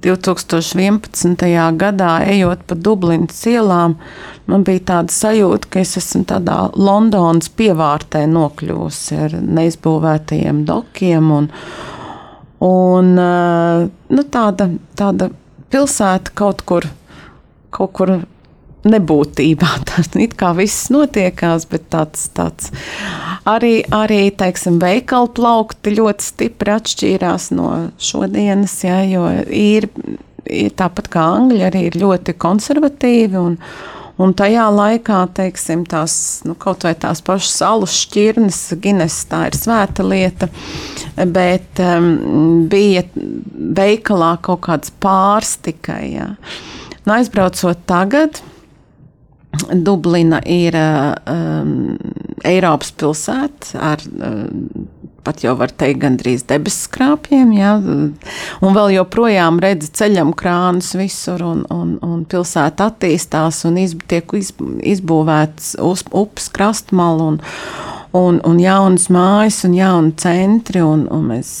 [0.00, 1.34] 2011.
[1.76, 3.96] gadā, ejot pa Dublinas ielām,
[4.46, 11.34] man bija tāda sajūta, ka es esmu tādā Londonas pievārtē nokļuvusi ar neizbūvētajiem dokiem.
[11.40, 11.50] Un,
[12.64, 15.32] un, e, nu, tāda, tāda
[15.74, 16.86] pilsēta kaut kur,
[17.74, 18.20] kaut kur
[18.92, 19.70] nebūtībā.
[19.88, 22.72] Tas it kā viss notiekās, bet tāds, tāds
[23.48, 27.70] arī, arī teiksim, veikalu plaukti ļoti stipri atšķīrās no
[28.02, 29.88] šodienas, ja, jo ir,
[30.48, 33.40] ir tāpat kā angļi, arī ir ļoti konservatīvi.
[33.44, 33.62] Un,
[34.18, 39.54] Un tajā laikā, teiksim, tās nu, kaut vai tās pašas salu šķirnes, Gines, tā ir
[39.54, 40.48] svēta lieta,
[41.14, 43.04] bet um, bija
[43.78, 46.02] veikalā kaut kāds pāris tikai.
[46.16, 46.32] Ja.
[47.04, 48.42] Nu, aizbraucot tagad,
[49.72, 51.96] Dublina ir um,
[52.46, 54.68] Eiropas pilsēta ar um,
[55.28, 57.52] pat jau var teikt, gandrīz debesu skrāpjiem.
[57.56, 57.74] Ja?
[57.76, 64.32] Un vēl joprojām redz ceļam krānus visur, un, un, un pilsēta attīstās un iz, tiek
[64.38, 64.54] iz,
[64.94, 67.34] izbūvēts uz upes krastmalu.
[67.34, 67.40] Un,
[68.16, 70.80] un, un jaunas mājas, un jauni centri.
[70.84, 71.52] Un, un mēs,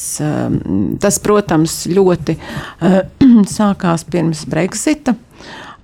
[1.02, 2.38] tas, protams, ļoti
[3.58, 5.18] sākās pirms Brexita.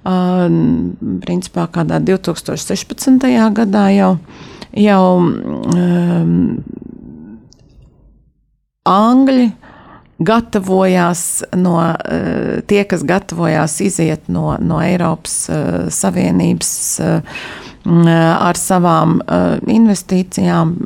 [0.04, 3.24] Principā kādā 2016.
[3.56, 4.10] gadā jau,
[4.76, 6.34] jau um,
[8.84, 9.46] Angļi
[10.24, 11.22] gatavojās
[11.56, 11.78] no
[12.68, 15.48] tie, kas gatavojās iziet no, no Eiropas
[15.96, 16.74] Savienības
[17.84, 19.18] ar savām
[19.66, 20.76] investīcijām.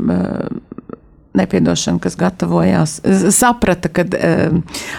[1.39, 2.99] Nepiedošana, kas gatavojās,
[3.35, 4.59] saprata, ka uh,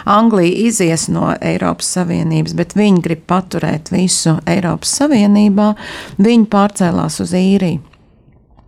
[0.09, 5.73] Anglija izies no Eiropas Savienības, bet viņi grib paturēt visu Eiropas Savienībā.
[6.19, 7.85] Viņi pārcēlās uz īriju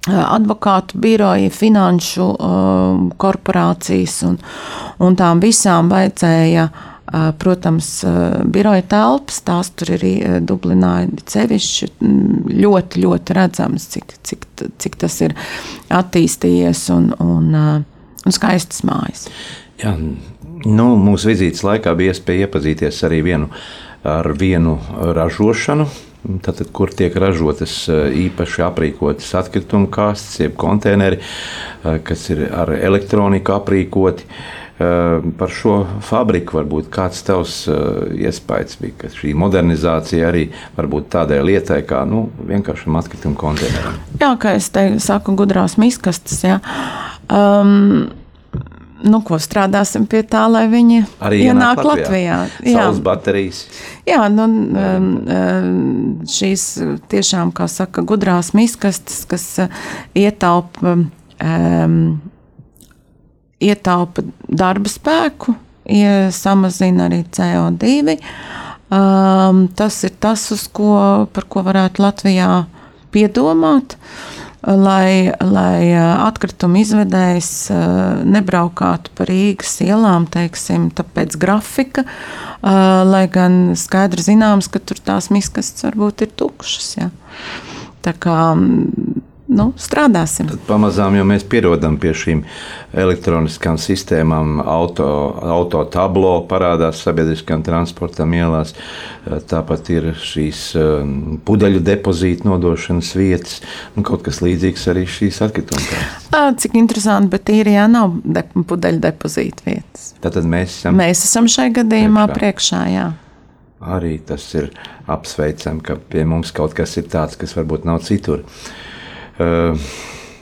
[0.09, 4.39] advokātu biroji, finanšu uh, korporācijas un,
[4.97, 6.90] un tām visām vajadzēja, uh,
[7.41, 9.41] protams, uh, biroja telpas.
[9.47, 10.13] Tās tur arī
[10.47, 11.89] Dublinā ir sevišķi
[12.61, 14.45] ļoti, ļoti redzams, cik, cik,
[14.81, 15.35] cik tas ir
[15.91, 17.49] attīstījies un, un,
[18.25, 19.27] un skaistas mājas.
[19.81, 23.51] Jā, nu, mūsu vizītes laikā bija iespēja iepazīties arī vienu,
[24.05, 24.77] ar vienu
[25.17, 25.89] ražošanu
[26.21, 31.17] Tātad, kur tiek ražotas īpaši aprīkotas atkrituma kastes, jeb konteineri,
[32.05, 34.27] kas ir ar elektroniku aprīkoti.
[35.37, 41.41] Par šo fabriku varbūt kāds tavs iespējas bija, ka šī modernizācija arī var būt tādai
[41.45, 43.99] lietai, kā nu, vienkāršam atkrituma konteineram.
[44.21, 46.41] Jā, kā es te saku, gudrās miskastes.
[46.47, 46.59] Jā.
[47.31, 48.09] Um,
[49.03, 52.41] nu, ko strādāsim pie tā, lai viņi arī ienāk Latvijā.
[52.45, 52.75] Latvijā.
[52.75, 53.61] Saules baterijas.
[54.07, 55.71] Jā, nu, um, um,
[56.29, 56.65] šīs
[57.11, 59.81] tiešām, kā saka, gudrās miskastes, kas uh,
[60.17, 61.97] ietaupa, um,
[63.61, 65.55] ietaupa darba spēku.
[65.85, 68.17] ja samazina arī CO2.
[68.91, 72.51] Um, tas ir tas, ko, par ko varētu Latvijā
[73.13, 73.97] piedomāt.
[74.61, 83.23] Lai, lai uh, atkrituma izvedējs uh, nebraukātu pa Rīgas ielām, teiksim, pēc grafika, uh, lai
[83.31, 86.91] gan skaidri zināms, ka tur tās miskastes varbūt ir tukšas.
[86.99, 87.09] Ja.
[88.05, 88.37] Tā kā
[89.51, 90.47] nu, strādāsim.
[90.49, 92.43] Tad pamazām jau mēs pierodam pie šīm
[92.97, 94.59] elektroniskām sistēmām.
[94.63, 95.07] Auto,
[95.43, 98.73] auto tablo parādās sabiedriskām transportam ielās.
[99.51, 103.59] Tāpat ir šīs um, pudeļu depozīta nodošanas vietas.
[103.95, 106.53] Nu, kaut kas līdzīgs arī šīs atkrituma.
[106.61, 110.13] Cik interesanti, bet īrijā nav de pudeļu depozīta vietas.
[110.23, 112.39] Tātad mēs esam, mēs esam šai gadījumā priekšā.
[112.39, 113.09] priekšā jā.
[113.81, 114.67] Arī tas ir
[115.09, 118.43] apsveicami, ka pie mums kaut kas ir tāds, kas varbūt nav citur.
[118.45, 118.91] Uh,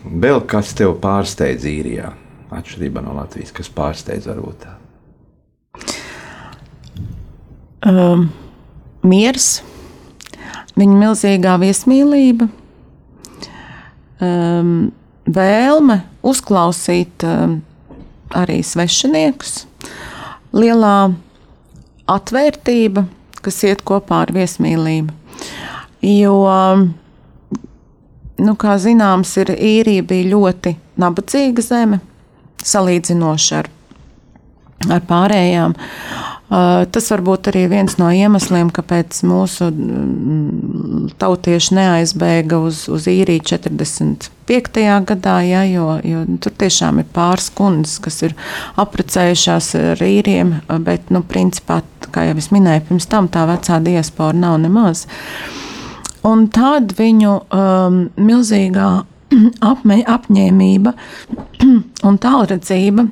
[0.03, 2.11] vēl kas tev pārsteidz īrijā,
[2.55, 4.75] atšķirībā no Latvijas, kas pārsteidz varbūt tā?
[7.89, 8.27] Um,
[9.07, 9.61] miers,
[10.79, 12.49] viņa milzīgā viesmīlība,
[14.19, 14.73] um,
[15.29, 17.59] vēlme uzklausīt um,
[18.35, 19.63] arī svešiniekus,
[20.51, 21.11] lielā
[22.09, 23.05] atvērtība,
[23.45, 25.15] kas iet kopā ar viesmīlību.
[26.03, 26.89] Jo um,
[28.43, 32.01] nu, kā zināms, ir īrija bija ļoti nabadzīga zeme,
[32.65, 33.69] salīdzinoši ar,
[34.89, 35.75] ar pārējām.
[36.49, 43.05] Uh, tas var būt arī viens no iemesliem, kāpēc mūsu mm, tautieši neaizbēga uz, uz
[43.11, 44.81] īriju 45.
[45.11, 48.33] gadā, ja, jo, jo tur tiešām ir pāris kundzes, kas ir
[48.81, 54.33] apprecējušās ar īriem, bet, nu, principā, kā jau es minēju, pirms tam tā vecā diaspora
[54.47, 55.05] nav nemaz.
[55.05, 55.68] Uh,
[56.27, 58.87] Un tad viņu um, milzīgā
[59.71, 60.93] apme, apņēmība
[62.07, 63.05] un tālredzība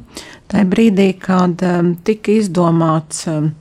[0.51, 3.51] tajā brīdī, kad um, tika izdomāts um,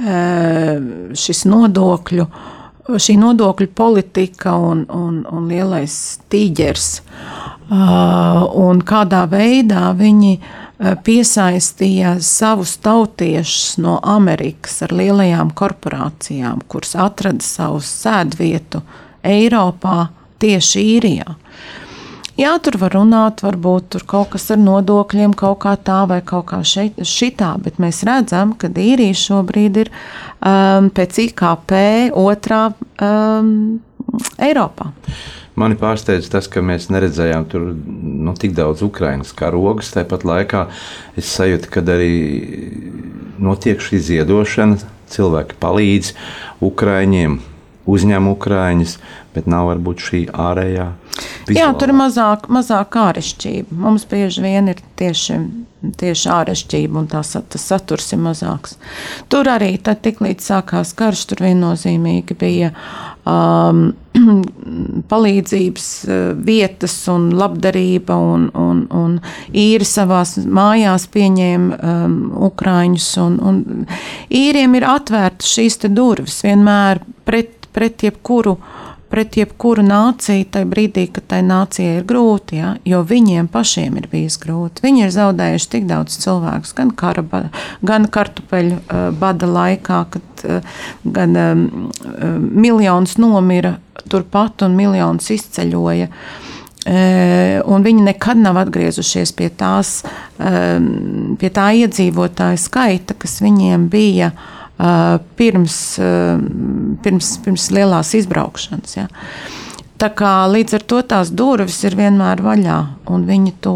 [0.00, 0.72] uh,
[1.16, 2.28] šis nodokļu,
[2.88, 5.98] šī nodokļu politika un, un, un lielais
[6.32, 6.88] tīģers,
[7.68, 16.94] uh, un kādā veidā viņi uh, piesaistīja savus tautiešus no Amerikas ar lielajām korporācijām, kuras
[16.98, 18.82] atrada savu sēdvietu
[19.26, 21.34] Eiropā, tieši īrijā.
[22.38, 26.46] Jā, tur var runāt, varbūt tur kaut kas ar nodokļiem, kaut kā tā vai kaut
[26.52, 31.74] kā šeit, šitā, bet mēs redzam, ka īrija šobrīd ir um, pēc IKP
[32.14, 32.68] otrā
[33.02, 33.50] um,
[34.38, 34.92] Eiropā.
[35.58, 39.90] Mani pārsteidz tas, ka mēs neredzējām tur nu, tik daudz Ukraiņas karogas.
[39.94, 40.66] Tāpat laikā
[41.18, 42.12] es sajūtu, ka arī
[43.42, 44.78] notiek šī ziedošana,
[45.10, 46.12] cilvēki palīdz
[46.68, 47.38] Ukraiņiem,
[47.90, 48.98] uzņem Ukraiņus,
[49.34, 50.92] bet nav varbūt šī ārējā.
[51.18, 51.58] Vizuālā.
[51.58, 53.80] Jā, tur ir mazāk, mazāk ārešķība.
[53.84, 55.40] Mums bieži vien ir tieši
[55.78, 58.76] tieši ārešķība un tās, tas saturs ir mazāks.
[59.30, 62.70] Tur arī tad, tiklīdz sākās karš, tur viennozīmīgi bija
[63.22, 63.92] um,
[65.12, 66.16] palīdzības uh,
[66.48, 69.18] vietas un labdarība, un, un, un
[69.54, 72.18] īri savās mājās pieņēma um,
[72.50, 73.12] ukrāņus.
[73.22, 73.62] Un, un
[74.34, 78.77] īriem ir atvērtas šīs durvis vienmēr pret, pret jebkuru uh,
[79.10, 84.08] pret jebkuru nāciju tajā brīdī, kad tai nācijai ir grūti, ja, jo viņiem pašiem ir
[84.12, 84.84] bijis grūti.
[84.84, 87.24] Viņi ir zaudējuši tik daudz cilvēku, gan, kara,
[87.86, 91.64] gan kartupeļu uh, bada laikā, kad uh, gan um,
[92.52, 96.10] miljons nomira turpat un miljons izceļoja.
[96.88, 99.98] Uh, un viņi nekad nav atgriezušies pie, tās,
[100.40, 104.54] um, pie tā iedzīvotāju skaita, kas viņiem bija uh,
[105.38, 105.78] pirms,
[107.02, 108.94] pirms, pirms lielās izbraukšanas.
[108.94, 109.08] Ja.
[109.98, 112.78] Tā kā līdz ar to tās durvis ir vienmēr vaļā,
[113.10, 113.74] un viņi to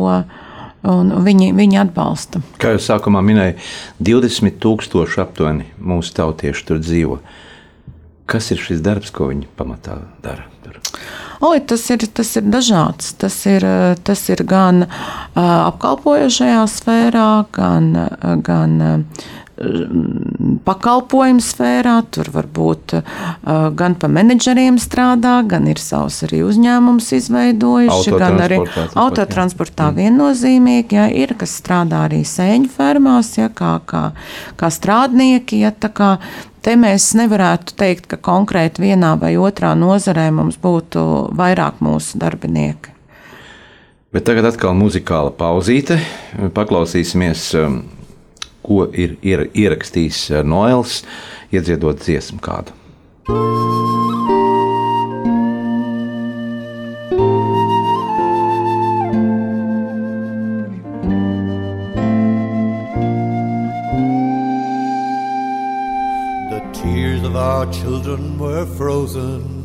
[0.90, 2.42] un viņi, viņi atbalsta.
[2.62, 3.56] Kā jau sākumā minēja,
[4.02, 7.18] 20,000 aptuveni mūsu tautieši tur dzīvo.
[8.30, 10.46] Kas ir šis darbs, ko viņi pamatā dara?
[10.62, 10.78] Tur?
[11.42, 13.12] Oi, tas, ir, tas ir dažāds.
[13.18, 13.66] Tas ir,
[14.06, 14.88] tas ir gan uh,
[15.42, 17.90] apkalpojošajā sfērā, gan,
[18.46, 19.24] gan uh,
[20.66, 23.02] pakalpojumu sfērā, tur varbūt uh,
[23.78, 28.60] gan pa menedžeriem strādā, gan ir savs arī uzņēmums izveidojuši, gan arī
[28.98, 29.98] autotransportā mm.
[30.02, 34.08] viennozīmīgi, ja, ir, kas strādā arī sēņu fermās, ja, kā, kā,
[34.60, 36.16] kā strādnieki, ja, tā kā
[36.62, 41.00] Te mēs nevarētu teikt, ka konkrēti vienā vai otrā nozarē mums būtu
[41.34, 42.92] vairāk mūsu darbinieki.
[44.14, 45.96] Bet tagad atkal muzikāla pauzīte.
[46.54, 47.80] Paklausīsimies um,
[48.62, 51.02] ko ir, ierakstījis eh, Noels,
[51.52, 52.78] iedziedot dziesmu kādu.
[66.50, 69.62] The tears of our children were frozen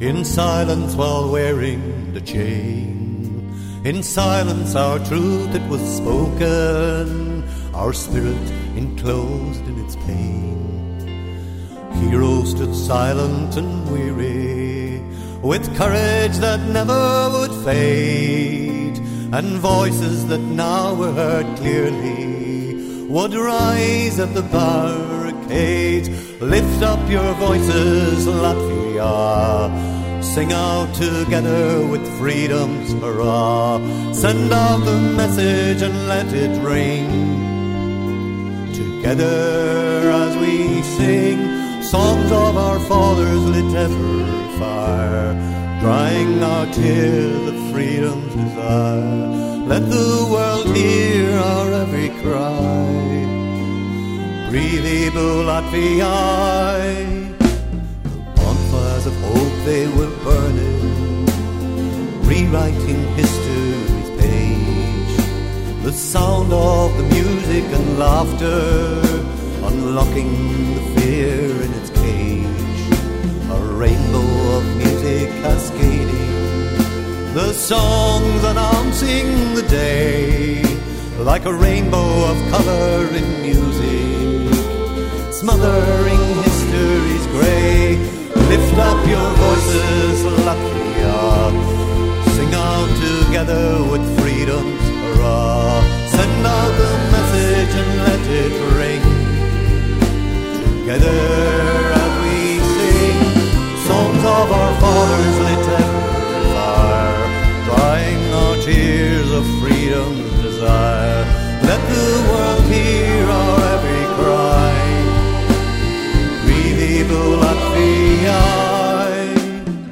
[0.00, 2.96] in silence while wearing the chain.
[3.84, 7.35] In silence, our truth it was spoken,
[7.76, 10.56] our spirit enclosed in its pain.
[12.00, 15.00] Heroes stood silent and weary,
[15.42, 18.96] with courage that never would fade,
[19.32, 22.36] and voices that now were heard clearly
[23.08, 26.08] would rise at the barricades.
[26.40, 29.70] Lift up your voices, Latvia.
[30.22, 33.78] Sing out together with freedom's hurrah.
[34.12, 37.45] Send out the message and let it ring.
[39.06, 41.38] Together as we sing
[41.80, 44.24] songs of our fathers lit ever
[44.58, 45.32] fire,
[45.80, 49.28] drying our tears of freedom's desire.
[49.68, 52.88] Let the world hear our every cry.
[54.50, 55.14] Breathe
[55.50, 56.16] Latvia
[58.34, 61.26] bonfires of hope they were burning,
[62.26, 63.35] rewriting history's page.
[65.86, 69.00] The sound of the music and laughter,
[69.62, 72.90] unlocking the fear in its cage.
[73.56, 74.26] A rainbow
[74.56, 80.60] of music cascading, the songs announcing the day,
[81.20, 84.54] like a rainbow of color in music,
[85.32, 87.96] smothering history's gray.
[88.50, 91.16] Lift up your voices, Latvia.
[92.34, 94.95] Sing out together with freedom's
[96.14, 99.04] Send out the message and let it ring.
[100.78, 101.22] Together
[102.04, 102.36] as we
[102.74, 103.18] sing
[103.86, 107.24] songs of our fathers lit every fire,
[107.66, 111.24] drying our tears of freedom's desire.
[111.68, 114.74] Let the world hear our every cry.
[116.44, 118.42] Breathe Latvia,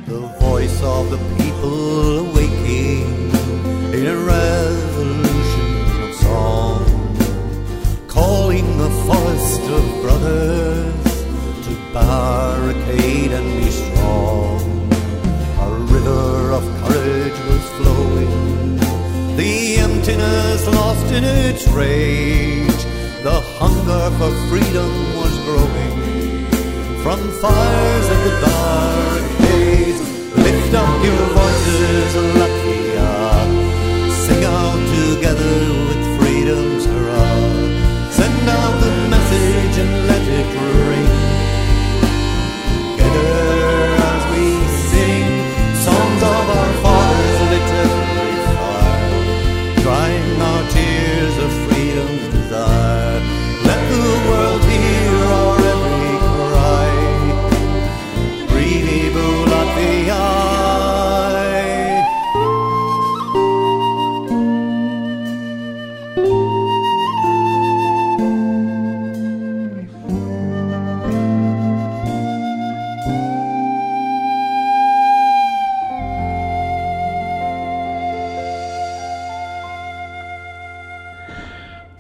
[0.07, 3.09] the voice of the people awaking
[3.95, 6.84] in a revolution of song,
[8.09, 11.12] calling the forest of brothers
[11.64, 14.90] to barricade and be strong.
[15.61, 18.76] A river of courage was flowing,
[19.36, 22.82] the emptiness lost in its rage,
[23.22, 25.95] the hunger for freedom was growing
[27.05, 30.01] from fires at the barricades.
[30.36, 32.53] Lift up your voices,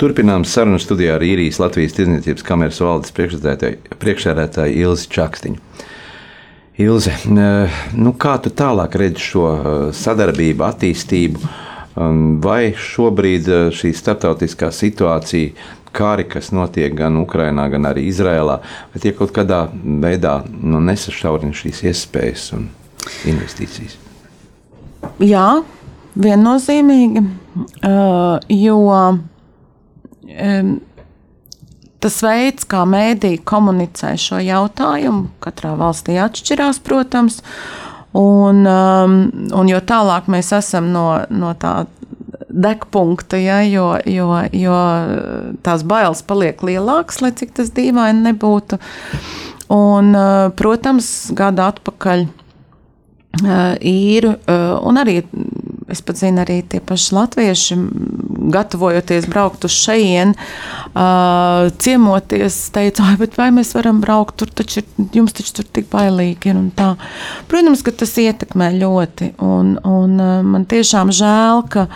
[0.04, 5.62] Turpinām sarunu studijā ar īrijas Latvijas Tirdzniecības kameras valdes priekšsēdētāju Ilzi Čakstiņu.
[6.84, 11.48] Ilze, eh, nu kā tu tālāk redzi šo eh, sadarbību, attīstību?
[11.96, 15.56] Um, Vai šobrīd eh, šī starptautiskā situācija,
[15.96, 18.60] kari, kas notiek gan Ukrajinā, gan arī Izrēlā,
[18.92, 22.68] vai tie kaut kādā veidā nu, nesašaurina šīs iespējas un
[23.24, 23.96] investīcijas?
[25.24, 25.62] Jā,
[26.12, 27.30] viennozīmīgi.
[28.52, 28.80] Jo
[32.04, 37.40] tas veids, kā mēdīji komunicē šo jautājumu, katrā valstī atšķirās, protams.
[38.14, 41.86] Un, un jo tālāk mēs esam no, no tā
[42.54, 44.76] degpunkta, ja, jo, jo, jo
[45.66, 48.78] tās bailes paliek lielākas, lai cik tas dīvaini nebūtu.
[49.74, 52.26] Un, uh, protams, gada atpakaļ
[53.82, 54.34] īru,
[54.86, 55.22] un arī
[55.90, 57.78] es pat zinu, arī tie paši latvieši,
[58.52, 60.34] gatavojoties braukt uz šejien,
[61.84, 64.84] ciemoties, teica, ai, bet vai mēs varam braukt tur, taču
[65.14, 66.92] jums taču tur tik bailīgi ir un tā.
[67.50, 70.16] Protams, ka tas ietekmē ļoti, un, un
[70.50, 71.86] man tiešām žēl, ka,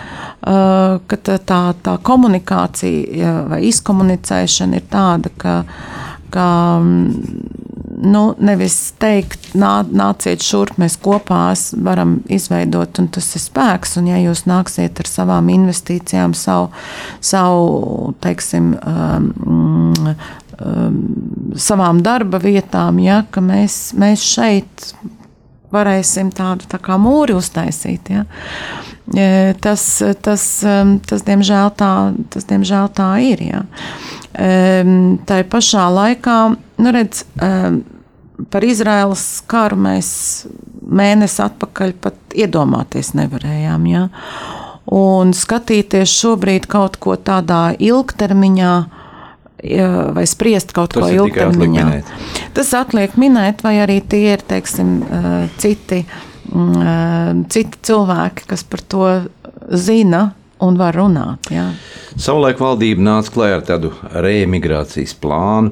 [0.42, 5.57] ka tā, tā komunikācija vai izkomunicēšana ir tāda, ka,
[6.34, 6.49] ka
[8.03, 11.42] nu, nevis teikt, nā, nāciet šurp, mēs kopā
[11.84, 13.96] varam izveidot, un tas ir spēks.
[14.01, 16.70] Un, ja jūs nāksiet ar savām investīcijām, savu,
[17.24, 19.30] savu teiksim, um,
[20.59, 20.99] um,
[21.59, 24.90] savām darba vietām, ja, ka mēs, mēs šeit
[25.74, 28.12] varēsim tādu tā kā mūri uztaisīt.
[28.14, 28.24] Ja.
[29.16, 29.84] E, Tas,
[30.24, 31.92] tas, um, tas, diemžēl tā,
[32.32, 33.42] tas diemžēl tā ir.
[33.44, 33.62] Ja.
[34.35, 36.39] Em, Tā ir pašā laikā,
[36.79, 37.83] nu redz, em,
[38.53, 40.11] par Izraēlas karu mēs
[40.89, 43.89] mēnesi atpakaļ pat iedomāties nevarējām.
[43.91, 44.07] Ja?
[44.95, 48.72] Un skatīties šobrīd kaut ko tādā ilgtermiņā,
[50.14, 51.87] vai spriest kaut Tas ko ilgtermiņā.
[52.57, 56.05] Tas atliek minēt, vai arī tie ir teiksim, eh, citi,
[56.53, 59.05] mm, eh, citi cilvēki, kas par to
[59.74, 61.51] zina un var runāt.
[61.51, 61.72] Ja?
[62.18, 65.70] Savulaik valdība nāca klajā ar tādu reemigrācijas plānu,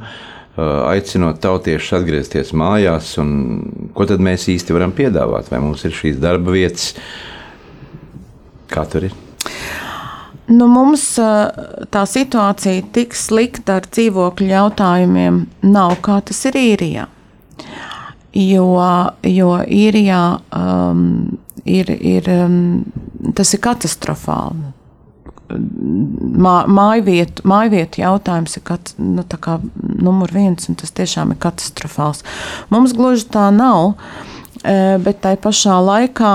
[0.56, 3.16] aicinot tautiešus atgriezties mājās.
[3.96, 5.50] Ko tad mēs īsti varam piedāvāt?
[5.50, 6.92] Vai mums ir šīs darba vietas?
[8.70, 9.16] Kā tur ir?
[10.46, 11.08] Nu, mums
[11.90, 17.08] tā situācija tik slikta ar dzīvokļu jautājumiem nav, kā tas ir īrijā.
[18.36, 18.70] Jo,
[19.26, 20.22] jo īrijā
[20.54, 21.04] um,
[21.66, 24.75] ir, ir, um, tas ir katastrofāli.
[25.48, 32.24] Mā- Mājvietu, mājvietu jautājums ir kat, nu, kā numur viens, un tas tiešām ir katastrofāls.
[32.70, 33.94] Mums gluži tā nav,
[34.64, 36.32] eh, bet tai pašā laikā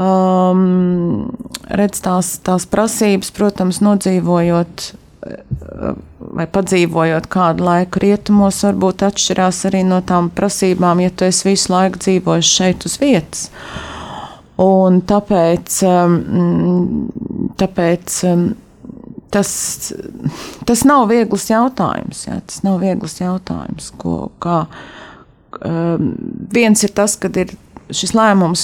[0.00, 1.30] um,
[1.68, 4.86] redz tās, tās prasības, protams, nodzīvojot
[5.26, 11.48] eh, vai padzīvojot kādu laiku rietumos, varbūt atšķirās arī no tām prasībām, ja tu esi
[11.50, 13.48] visu laiku dzīvojis šeit uz vietas.
[14.60, 17.08] Un tāpēc, um,
[17.58, 18.44] tāpēc um,
[19.30, 19.50] tas,
[20.68, 22.26] tas nav viegls jautājums.
[22.28, 23.90] Jā, tas nav viegls jautājums.
[24.00, 24.62] Ko, kā,
[25.64, 26.14] um,
[26.54, 27.54] viens ir tas, kad ir
[27.94, 28.62] šis lēmums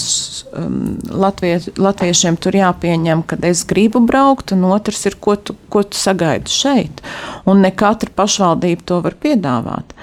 [0.55, 5.83] um, latvie, latviešiem tur jāpieņem, kad es gribu braukt, un otrs ir, ko tu, ko
[5.87, 7.03] tu sagaidi šeit.
[7.49, 9.97] Un ne katra pašvaldība to var piedāvāt.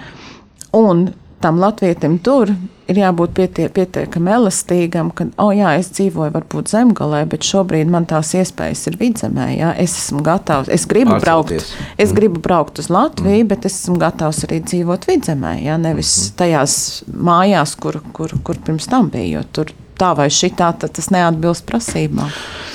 [0.76, 1.10] Un
[1.44, 2.52] tam latvietim tur
[2.94, 8.08] ir jābūt pietie, pietiekami elastīgam, ka, oh, jā, es dzīvoju varbūt zemgalē, bet šobrīd man
[8.10, 9.50] tās iespējas ir vidzemē.
[9.58, 11.74] Jā, es esmu gatavs, es gribu Pārcelties.
[11.74, 12.02] braukt.
[12.06, 16.76] Es gribu braukt uz Latviju, bet es esmu gatavs arī dzīvot vidzemē, jā, nevis tajās
[17.12, 19.34] mājās, kur, kur, kur pirms tam bija.
[19.34, 22.32] Jo tur tā vai šitā, tad tas neatbilst prasībām.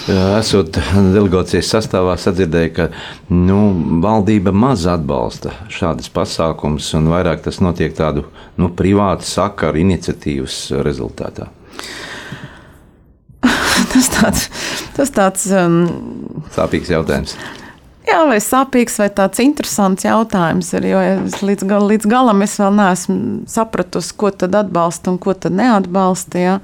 [0.08, 0.78] Esot
[1.12, 2.86] delegācijas sastāvā, sadzirdēju, ka
[3.34, 3.58] nu,
[4.04, 8.24] valdība maz atbalsta šādas pasākumus, un vairāk tas notiek tādu
[8.56, 11.50] nu, privātu sakaru iniciatīvas rezultātā.
[13.92, 14.48] Tas tāds,
[14.96, 15.76] tas tāds um,
[16.52, 17.36] Sāpīgs jautājums.
[18.08, 20.86] Jā, vai sāpīgs, vai tāds interesants jautājums ir.
[20.88, 23.18] Jo es līdz, gal, līdz galam es vēl neesmu
[23.50, 26.40] sapratusi, ko tad atbalsta un ko tad neatbalsta.
[26.40, 26.54] Ja?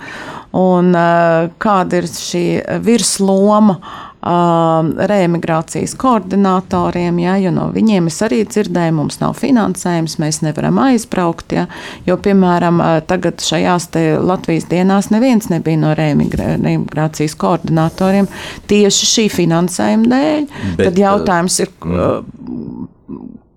[0.56, 2.44] Un uh, kāda ir šī
[2.86, 3.76] virsloma
[4.24, 7.36] reemigrācijas koordinatoriem, ja?
[7.36, 11.52] jo no viņiem es arī dzirdēju, mums nav finansējums, mēs nevaram aizbraukt.
[11.52, 11.66] Ja?
[12.08, 13.90] Jo, piemēram, uh, tagad šajās
[14.24, 18.30] Latvijas dienās neviens nebija no reemigrācijas koordinatoriem
[18.70, 20.50] tieši šī finansējuma dēļ.
[20.78, 22.24] Bet, Tad jautājums ir, uh,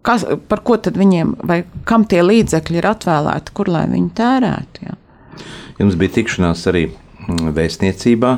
[0.07, 4.88] kas, par ko tad viņiem, vai kam tie līdzekļi ir atvēlēti, kur lai viņi tērētu.
[4.88, 4.97] Ja?
[5.80, 8.34] Jums bija tikšanās arī mm, vēstniecībā,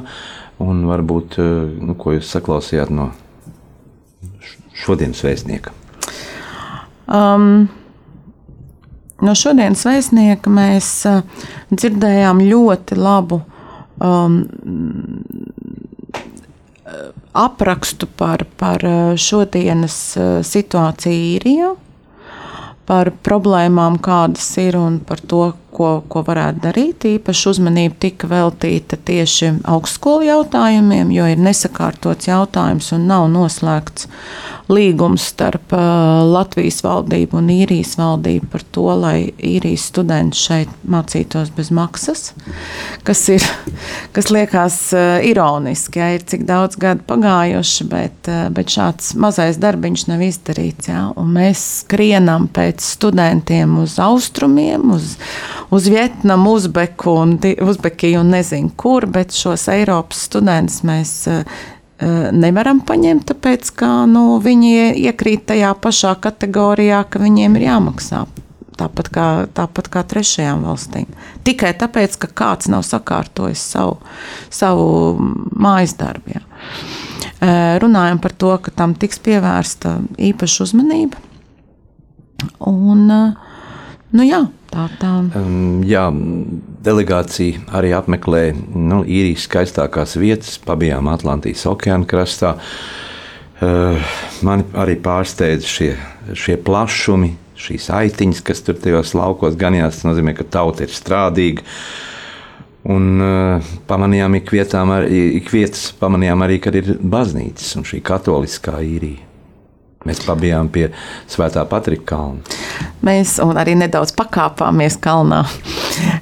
[0.64, 1.50] un varbūt eh,
[1.80, 3.10] nu, ko jūs saklausījāt no
[4.80, 5.74] šodienas vēstnieka.
[7.10, 7.68] Um,
[9.24, 11.24] no šodienas vēstnieka mēs uh,
[11.74, 13.42] dzirdējām ļoti labu
[13.98, 14.42] um,
[17.40, 19.98] aprakstu par, par uh, šodienas
[20.48, 21.74] situāciju īrijā,
[22.90, 27.08] par problēmām, kādas ir un par to, ko, ko varētu darīt.
[27.16, 34.10] Īpaši uzmanība tika veltīta tieši augstskolu jautājumiem, jo ir nesakārtots jautājums un nav noslēgts
[34.70, 35.82] līgums starp uh,
[36.30, 42.34] Latvijas valdību un īrijas valdību par to, lai īrijas studenti šeit mācītos bez maksas,
[43.08, 43.46] kas, ir,
[44.16, 46.02] kas liekas uh, ironiski.
[46.02, 50.92] Ja, ir cik daudz gadu pagājuši, bet, uh, bet šāds mazais darbiņš nav izdarīts.
[50.92, 55.16] Ja, mēs skrienam pēc studentiem uz austrumiem, uz,
[55.70, 62.30] uz Vietnamu, Uzbeku un, Uzbekiju un nezinu kur, bet šos Eiropas studentus mēs uh, uh,
[62.36, 68.26] nevaram paņemt, tāpēc ka nu, viņi iekrīt tajā pašā kategorijā, ka viņiem ir jāmaksā.
[68.80, 71.10] Tāpat kā, tāpat kā trešajām valstīm.
[71.44, 73.98] Tikai tāpēc, ka kāds nav sakārtojis savu,
[74.56, 74.86] savu
[75.52, 76.38] mājas darbu.
[76.38, 76.44] jā.
[77.40, 81.20] Eh, Runājam par to, ka tam tiks pievērsta īpaša uzmanība.
[82.68, 83.34] Un, eh,
[84.12, 85.12] nu jā, tā tā.
[85.38, 86.08] Um, Jā,
[86.86, 92.56] delegācija arī apmeklēja nu, īrijas skaistākās vietas, pabijām Atlantijas okeāna krastā.
[93.60, 94.00] Uh,
[94.46, 95.92] mani arī pārsteidza šie,
[96.32, 100.00] šie plašumi, šīs aitiņas, kas tur tajos laukos ganījās.
[100.00, 101.66] Tas nozīmē, ka tauta ir strādīga.
[102.90, 108.80] Un uh, pamanījām, ik, ar, ik vietas pamanījām arī, ka ir baznīcas un šī katoliskā
[108.80, 109.29] īrija.
[110.08, 110.86] Mēs pabijām pie
[111.28, 112.60] Svētā Patrika kalna.
[113.04, 115.42] Mēs arī nedaudz pakāpāmies kalnā.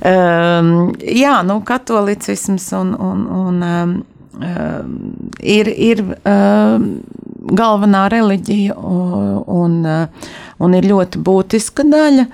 [0.01, 3.93] um, jā, nu, katolicisms un, un, un um,
[5.45, 6.89] ir, ir um,
[7.53, 9.79] galvenā reliģija un, un,
[10.57, 12.27] un ir ļoti būtiska daļa.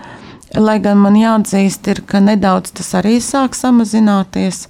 [0.64, 4.68] Lai gan man jāatzīst, ir, ka nedaudz tas arī sāk samazināties.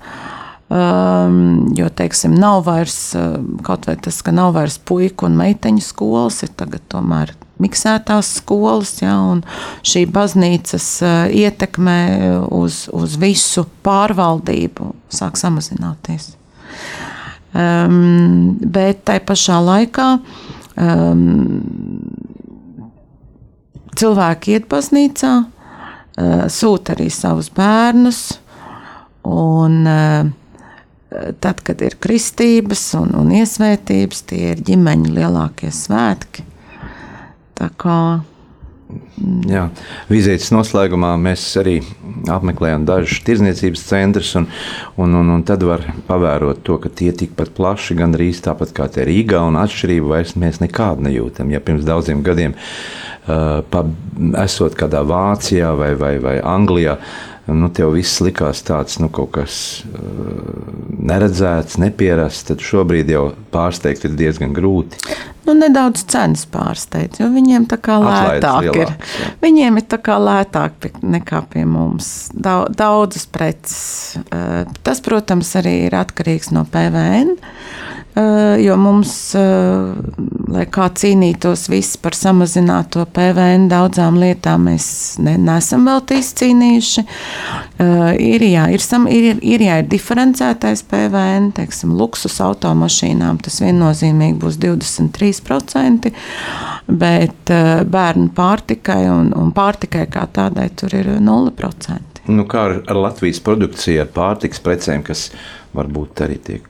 [0.74, 3.14] Um, jo, teiksim, nav vairs
[3.62, 8.96] kaut vai tas, ka nav vairs puiku un meiteņu skolas, ir tagad tomēr miksētās skolas,
[9.04, 9.44] ja, un
[9.86, 11.98] šī baznīcas uh, ietekme
[12.50, 16.32] uz, uz visu pārvaldību sāk samazināties.
[17.54, 20.10] Um, bet tai pašā laikā
[20.82, 21.26] um,
[23.94, 28.32] cilvēki iet baznīcā, uh, sūta arī savus bērnus.
[29.30, 30.40] Un, uh,
[31.44, 36.46] tad, kad ir kristības un, un iesvētības, tie ir ģimeņa lielākie svētki.
[37.58, 37.98] Tā kā
[39.48, 39.68] Jā,
[40.10, 41.78] vizītes noslēgumā mēs arī
[42.32, 44.48] apmeklējām dažus tirdzniecības centrus, un,
[45.00, 49.06] un, un, un tad var pavērot to, ka tie tikpat plaši, gandrīz tāpat kā tie
[49.08, 51.54] Rīgā, un atšķirību vairs mēs nekādu nejūtam.
[51.54, 53.86] Ja pirms daudziem gadiem, uh, pa,
[54.44, 56.98] esot kādā Vācijā vai, vai, vai Anglijā,
[57.52, 59.56] nu, tev viss likās tāds nu, kaut kas
[59.90, 60.64] uh,
[61.04, 65.02] neredzēts, nepierasts, tad šobrīd jau pārsteigt ir diezgan grūti.
[65.46, 68.72] Nu, nedaudz cenas pārsteidz, jo viņiem tā kā lētāk ir.
[68.72, 69.32] lielākas, jā.
[69.44, 70.72] Viņiem ir tā kā lētāk
[71.04, 72.30] nekā pie mums.
[72.34, 74.18] Dau- Daudzas preces.
[74.32, 77.36] Eh, Tas, protams, arī ir atkarīgs no PVN.
[78.16, 79.40] eh, Jo mums, eh,
[80.48, 87.06] lai kā cīnītos visi par samazināto PVN, daudzām lietām mēs ne, nesam vēl izcīnījuši.
[87.80, 94.58] Eh, Īrijā ir, sam- ir, īrijā ir diferencētais PVN, teiksim, luksus automašīnām tas viennozīmīgi būs
[94.58, 95.33] 23%,
[96.88, 102.24] bet eh, bērnu pārtikai un, un pārtikai kā tādai tur ir 0%.
[102.32, 105.28] Nu, kā ar, ar Latvijas produkciju, ar pārtiks precēm, kas
[105.76, 106.70] varbūt arī tiek.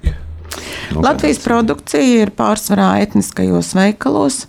[0.94, 4.44] nu, Latvijas produkcija ir pārsvarā etniskajos veikalos,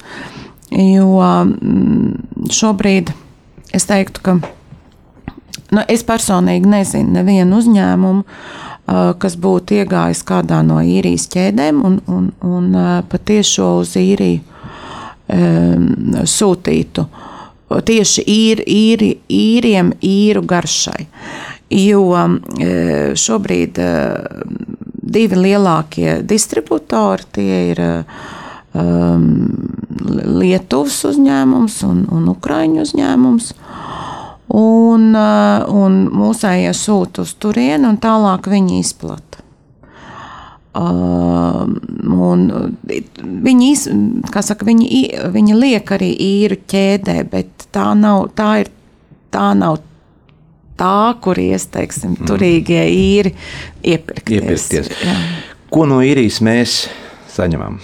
[0.71, 3.13] jo mm, šobrīd
[3.75, 4.39] es teiktu, ka
[5.75, 8.25] nu, es personīgi nezinu nevienu uzņēmumu,
[8.87, 14.43] kas būtu iegājis kādā no īrijas ķēdēm un, un, un ā, patiešo uz īriju
[15.33, 15.87] um,
[16.29, 17.07] sūtītu
[17.85, 21.07] tieši īri, īri, īriem, īru garšai.
[21.75, 23.89] Jo e, šobrīd e,
[25.17, 27.81] divi lielākie distributori tie ir
[28.77, 29.25] um,
[30.05, 33.51] Lietuvas uzņēmums un, un Ukraiņu uzņēmums.
[33.55, 34.14] Uh,
[34.53, 39.41] un mūsējie sūta uz turieni, un tālāk viņi izplata.
[40.75, 41.69] Uh,
[42.11, 42.41] un
[43.47, 43.69] viņi,
[44.43, 44.89] saka, viņi,
[45.31, 48.73] viņi liek arī īru ķēdē, bet tā nav, tā ir,
[49.31, 49.79] tā nav
[50.75, 53.37] tā, kur ieteiksim, turīgie īri
[53.87, 54.41] iepirkties.
[54.43, 54.91] Iepirkties.
[55.07, 55.15] Jā.
[55.71, 56.75] Ko no īrijas mēs
[57.37, 57.79] saņemam?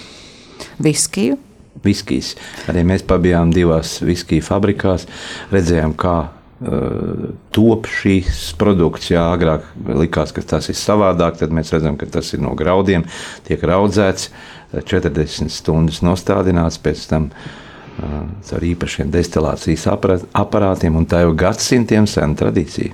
[0.83, 1.39] Viskiju.
[1.87, 2.35] Viskijas.
[2.69, 5.07] Arī mēs pabijām divās viskiju fabrikās,
[5.55, 9.11] redzējām, kā uh, top šīs produkts.
[9.15, 9.65] Jā, agrāk
[9.97, 13.07] likās, ka tas ir savādāk, tad mēs redzam, ka tas ir no graudiem,
[13.49, 14.29] tiek raudzēts,
[14.77, 22.07] 40 stundas nostādināts, pēc tam uh, ar īpašiem destilācijas aparā- aparātiem, un tā jau gadsimtiem
[22.11, 22.93] sena tradīcija.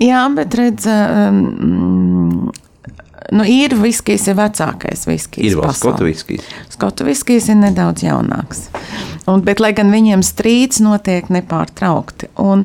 [0.00, 2.50] Jā, bet redz, um,
[3.32, 5.52] nu, ir viskijs, ir vecākais viskijs.
[5.52, 6.48] Ir vēl skotu viskijas.
[6.72, 8.66] Skotu viskijs ir nedaudz jaunāks.
[9.30, 12.30] Un, bet, lai gan viņiem strīds notiek nepārtraukti.
[12.40, 12.64] Un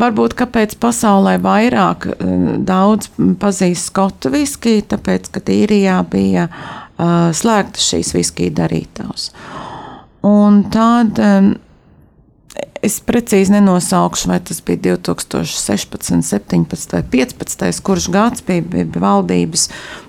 [0.00, 2.34] varbūt kāpēc pasaulē vairāk eh,
[2.68, 9.30] daudz pazīst skotu viskiju, tāpēc, ka īrijā bija uh, slēgta šīs viskiju darītājs.
[10.28, 11.54] Un tad um,
[12.84, 19.68] es precīzi nenosaukšu, vai tas bija 2016, 17 vai 15, kurš gads bija, bija valdības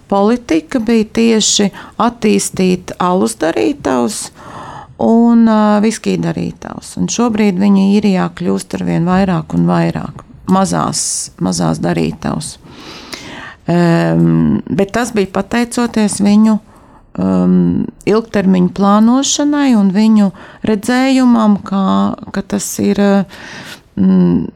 [0.10, 1.70] politika, bija tieši
[2.02, 4.22] attīstīt alus darītājus
[5.00, 6.96] un uh, viskiju darītājus.
[7.14, 11.02] Šobrīd viņi īrijā kļūst ar vien vairāk un vairāk mazās,
[11.40, 12.58] mazās darītājus.
[13.70, 16.58] Um, bet tas bija pateicoties viņu
[17.18, 20.30] um, ilgtermiņa plānošanai un viņu
[20.68, 21.86] redzējumam, kā,
[22.36, 24.48] ka tas ir um,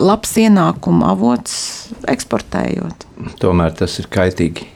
[0.00, 1.56] labs ienākuma avots
[2.10, 3.06] eksportējot.
[3.42, 4.68] Tomēr tas ir kaitīgi.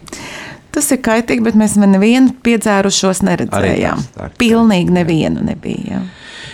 [0.75, 4.05] Tas ir kaitīgi, bet mēs nevienu piedzērušos neredzējām.
[4.15, 5.99] Tā ir Pilnīgi nevienu nebija.
[5.99, 6.03] Jā.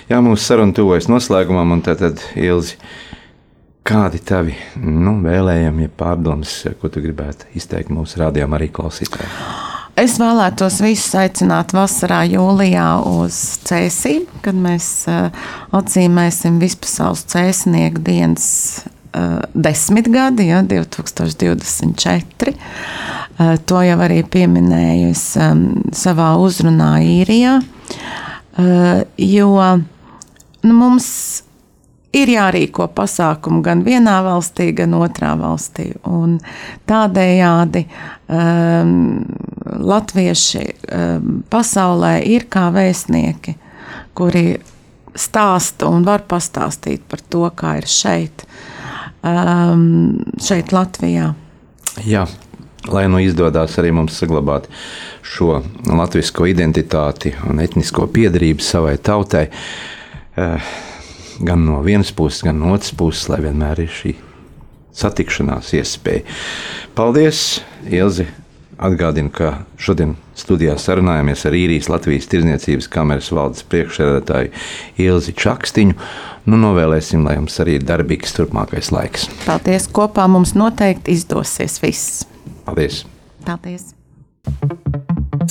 [0.08, 2.76] Jā, mūsu saruna tuvojas noslēgumam, un tad, tad Ilzi,
[3.88, 9.72] kādi tavi nu, vēlējumi, ja pārdomas, ko tu gribētu izteikt mūsu rādījumam arī klausītājiem?
[9.94, 13.36] Es vēlētos visus aicināt vasarā, jūlijā uz
[13.68, 15.28] cēsīm, kad mēs uh,
[15.74, 18.48] atzīmēsim vispasaules cēsnieku dienas
[18.82, 22.56] uh, desmitgadi, ja, 2024.
[23.38, 25.64] Uh, to jau arī pieminēju es, um,
[25.94, 27.60] savā uzrunā īrijā,
[29.18, 29.48] jo
[30.62, 31.08] nu, mums
[32.14, 35.88] ir jārīko pasākumi gan vienā valstī, gan otrā valstī.
[36.06, 36.36] Un
[36.86, 37.82] tādējādi
[38.30, 39.24] um,
[39.64, 43.56] latvieši um, pasaulē ir kā vēstnieki,
[44.16, 44.46] kuri
[45.14, 48.44] stāsta un var pastāstīt par to, kā ir šeit,
[49.22, 51.32] um, šeit Latvijā.
[52.04, 52.26] Jā.
[52.84, 54.66] Lai nu izdodas arī mums saglabāt
[55.24, 60.74] šo latviešu identitāti un etnisko piedarību savai tautai, uh,
[61.40, 64.14] gan no vienas puses, gan no otras puses, lai vienmēr ir šī
[64.94, 66.28] satikšanās iespēja.
[66.94, 68.28] Paldies, Ilzi!
[68.78, 74.50] Atgādinu, ka šodien studijā sarunājamies ar īrijas Latvijas Tirzniecības kameras valdes priekšsēdētāju
[75.04, 75.96] Ilzi Čakstiņu.
[76.50, 79.28] Nu, novēlēsim, lai jums arī ir darbīgs turpmākais laiks.
[79.46, 79.88] Paldies!
[79.94, 82.24] Kopā mums noteikti izdosies viss.
[82.66, 83.04] Paldies!
[83.46, 83.92] Paldies!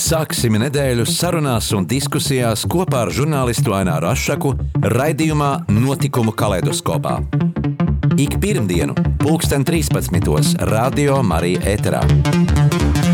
[0.00, 4.54] Sāksim nedēļu sarunās un diskusijās kopā ar žurnālistu Aināru Rošu,
[4.94, 7.20] raidījumā Notikumu kaleidoskopā.
[8.18, 10.58] Ik pirmdienu, 2013.
[10.70, 13.13] Radio Marija Eterā.